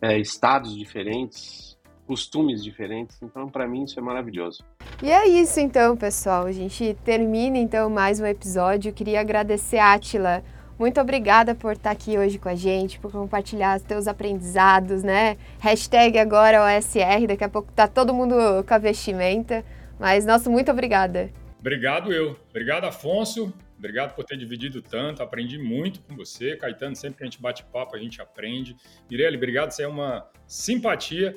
[0.00, 3.20] é, estados diferentes, costumes diferentes.
[3.22, 4.64] Então, para mim, isso é maravilhoso.
[5.02, 6.46] E é isso, então, pessoal.
[6.46, 8.92] A gente termina, então, mais um episódio.
[8.92, 10.42] queria agradecer, Atila.
[10.78, 15.36] Muito obrigada por estar aqui hoje com a gente, por compartilhar os teus aprendizados, né?
[15.60, 18.34] Hashtag agora OSR, daqui a pouco tá todo mundo
[18.66, 19.64] com a vestimenta.
[19.98, 21.30] Mas, nossa, muito obrigada.
[21.60, 22.36] Obrigado eu.
[22.50, 23.52] Obrigado, Afonso.
[23.78, 26.56] Obrigado por ter dividido tanto, aprendi muito com você.
[26.56, 28.76] Caetano, sempre que a gente bate papo, a gente aprende.
[29.10, 31.36] Mirelle, obrigado, você é uma simpatia.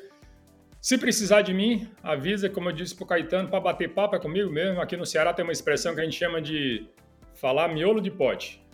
[0.79, 4.51] Se precisar de mim, avisa, como eu disse pro Caetano, para bater papo é comigo
[4.51, 4.79] mesmo.
[4.79, 6.88] Aqui no Ceará tem uma expressão que a gente chama de
[7.33, 8.64] falar miolo de pote.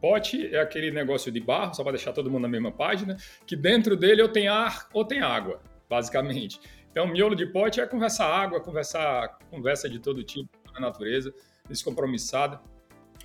[0.00, 3.56] Pote é aquele negócio de barro, só para deixar todo mundo na mesma página, que
[3.56, 6.60] dentro dele ou tem ar ou tem água, basicamente.
[6.90, 11.34] Então, miolo de pote é conversar água, conversar conversa de todo tipo, da natureza,
[11.68, 12.60] descompromissada,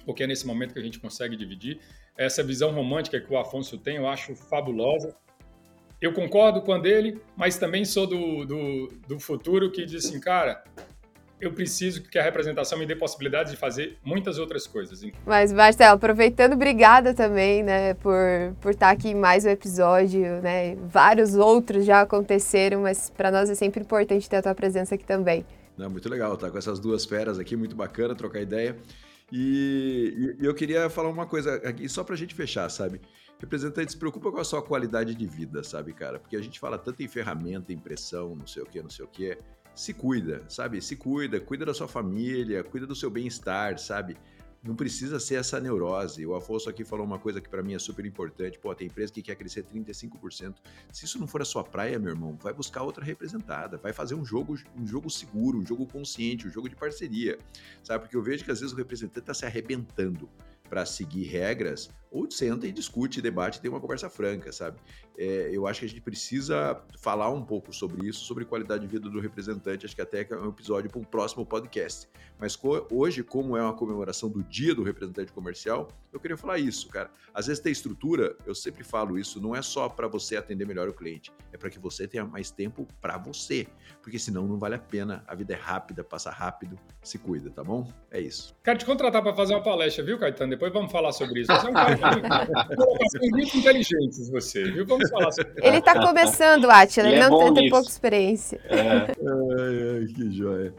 [0.05, 1.80] porque é nesse momento que a gente consegue dividir.
[2.17, 5.15] Essa visão romântica que o Afonso tem, eu acho fabulosa
[6.03, 10.19] eu concordo com a dele, mas também sou do, do, do futuro que diz assim,
[10.19, 10.61] cara,
[11.43, 15.03] eu preciso que a representação me dê possibilidades de fazer muitas outras coisas.
[15.25, 18.17] Mas, Marcelo, aproveitando, obrigada também, né, por,
[18.61, 20.75] por estar aqui em mais um episódio, né?
[20.75, 25.05] Vários outros já aconteceram, mas para nós é sempre importante ter a tua presença aqui
[25.05, 25.45] também.
[25.77, 28.77] Não, muito legal, tá com essas duas feras aqui, muito bacana trocar ideia.
[29.31, 33.01] E, e eu queria falar uma coisa aqui, só para a gente fechar, sabe?
[33.39, 36.19] Representante, se preocupa com a sua qualidade de vida, sabe, cara?
[36.19, 39.07] Porque a gente fala tanto em ferramenta, impressão, não sei o que, não sei o
[39.07, 39.37] que
[39.76, 40.82] se cuida, sabe?
[40.82, 44.17] Se cuida, cuida da sua família, cuida do seu bem-estar, sabe?
[44.63, 46.26] Não precisa ser essa neurose.
[46.26, 48.57] O Afonso aqui falou uma coisa que para mim é super importante.
[48.57, 50.55] Pô, tem empresa que quer crescer 35%.
[50.89, 53.76] Se isso não for a sua praia, meu irmão, vai buscar outra representada.
[53.76, 57.38] Vai fazer um jogo, um jogo seguro, um jogo consciente, um jogo de parceria.
[57.84, 58.03] Sabe?
[58.05, 60.30] Porque eu vejo que às vezes o representante está se arrebentando
[60.69, 64.78] para seguir regras, ou senta e discute, debate, tem uma conversa franca, sabe?
[65.18, 68.88] É, eu acho que a gente precisa falar um pouco sobre isso, sobre qualidade de
[68.88, 69.86] vida do representante.
[69.86, 72.07] Acho que até é um episódio para um próximo podcast.
[72.39, 76.59] Mas co hoje, como é uma comemoração do Dia do Representante Comercial, eu queria falar
[76.59, 77.09] isso, cara.
[77.34, 80.88] Às vezes tem estrutura, eu sempre falo isso, não é só para você atender melhor
[80.88, 83.66] o cliente, é para que você tenha mais tempo para você,
[84.01, 85.24] porque senão não vale a pena.
[85.28, 87.91] A vida é rápida, passa rápido, se cuida, tá bom?
[88.11, 88.55] É isso.
[88.64, 90.51] Quero te contratar para fazer uma palestra, viu, Caetano?
[90.51, 91.51] Depois vamos falar sobre isso.
[91.51, 91.97] Você é um cara
[93.31, 94.85] muito inteligentes, você, viu?
[94.85, 95.53] Vamos falar sobre.
[95.57, 98.59] Ele está começando, Atila, ele, ele é não tem, pouca experiência.
[98.69, 98.77] É.
[98.77, 100.73] Ai, ai, que joia.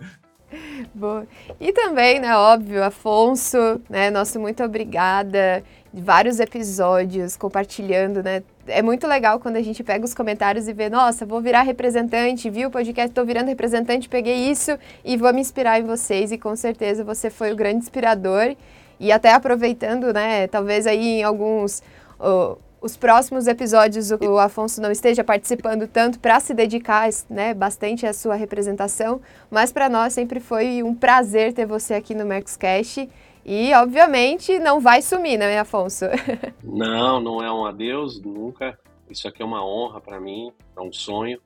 [0.94, 1.26] Boa.
[1.60, 5.62] E também, né, óbvio, Afonso, né, nosso muito obrigada.
[5.92, 8.42] Vários episódios compartilhando, né?
[8.66, 12.50] É muito legal quando a gente pega os comentários e vê, nossa, vou virar representante,
[12.50, 16.32] viu o podcast, estou virando representante, peguei isso e vou me inspirar em vocês.
[16.32, 18.56] E com certeza você foi o grande inspirador.
[18.98, 21.82] E até aproveitando, né, talvez aí em alguns.
[22.18, 28.06] Uh, os próximos episódios o Afonso não esteja participando tanto para se dedicar né, bastante
[28.06, 33.08] à sua representação, mas para nós sempre foi um prazer ter você aqui no Mercoscast.
[33.42, 36.04] E, obviamente, não vai sumir, né, Afonso?
[36.62, 38.78] Não, não é um adeus, nunca.
[39.08, 41.38] Isso aqui é uma honra para mim, é um sonho.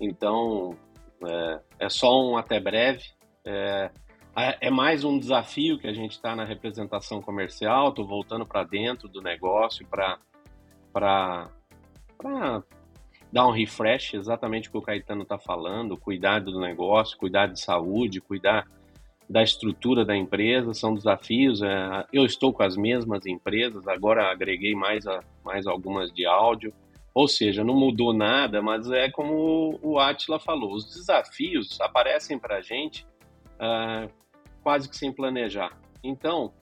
[0.00, 0.76] Então,
[1.24, 3.04] é, é, só um até breve.
[3.44, 3.90] É,
[4.36, 7.88] é mais um desafio que a gente está na representação comercial.
[7.88, 10.18] Estou voltando para dentro do negócio para
[10.92, 11.48] para
[13.32, 17.60] dar um refresh, exatamente o que o Caetano está falando, cuidar do negócio, cuidar de
[17.60, 18.66] saúde, cuidar
[19.28, 21.62] da estrutura da empresa, são desafios.
[21.62, 26.74] É, eu estou com as mesmas empresas, agora agreguei mais, a, mais algumas de áudio,
[27.14, 32.56] ou seja, não mudou nada, mas é como o Atila falou, os desafios aparecem para
[32.56, 33.06] a gente
[33.60, 34.10] uh,
[34.62, 35.78] quase que sem planejar.
[36.02, 36.52] Então,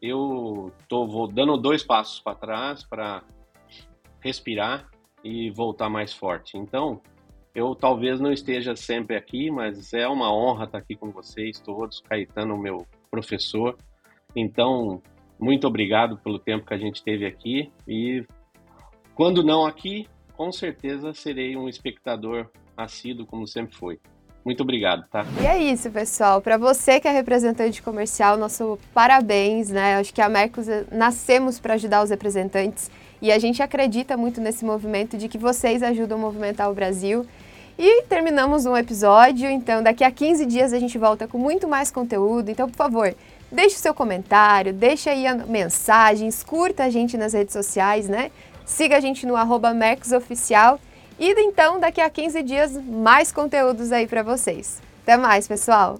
[0.00, 3.22] eu estou dando dois passos para trás para
[4.20, 4.88] respirar
[5.22, 6.58] e voltar mais forte.
[6.58, 7.00] Então,
[7.54, 12.00] eu talvez não esteja sempre aqui, mas é uma honra estar aqui com vocês todos.
[12.00, 13.76] Caetano, meu professor.
[14.36, 15.00] Então,
[15.38, 18.26] muito obrigado pelo tempo que a gente teve aqui e
[19.14, 24.00] quando não aqui, com certeza serei um espectador assíduo como sempre foi.
[24.44, 25.24] Muito obrigado, tá?
[25.40, 26.40] E é isso, pessoal.
[26.42, 29.96] Para você que é representante comercial, nosso parabéns, né?
[29.96, 32.90] Acho que a Mercos eh, nascemos para ajudar os representantes
[33.22, 37.26] e a gente acredita muito nesse movimento de que vocês ajudam a movimentar o Brasil.
[37.78, 41.90] E terminamos um episódio, então daqui a 15 dias a gente volta com muito mais
[41.90, 42.50] conteúdo.
[42.50, 43.14] Então, por favor,
[43.50, 48.30] deixe o seu comentário, deixe aí a mensagem, curta a gente nas redes sociais, né?
[48.66, 49.74] Siga a gente no arroba
[50.16, 50.78] Oficial.
[51.18, 54.80] E então, daqui a 15 dias, mais conteúdos aí para vocês.
[55.02, 55.98] Até mais, pessoal!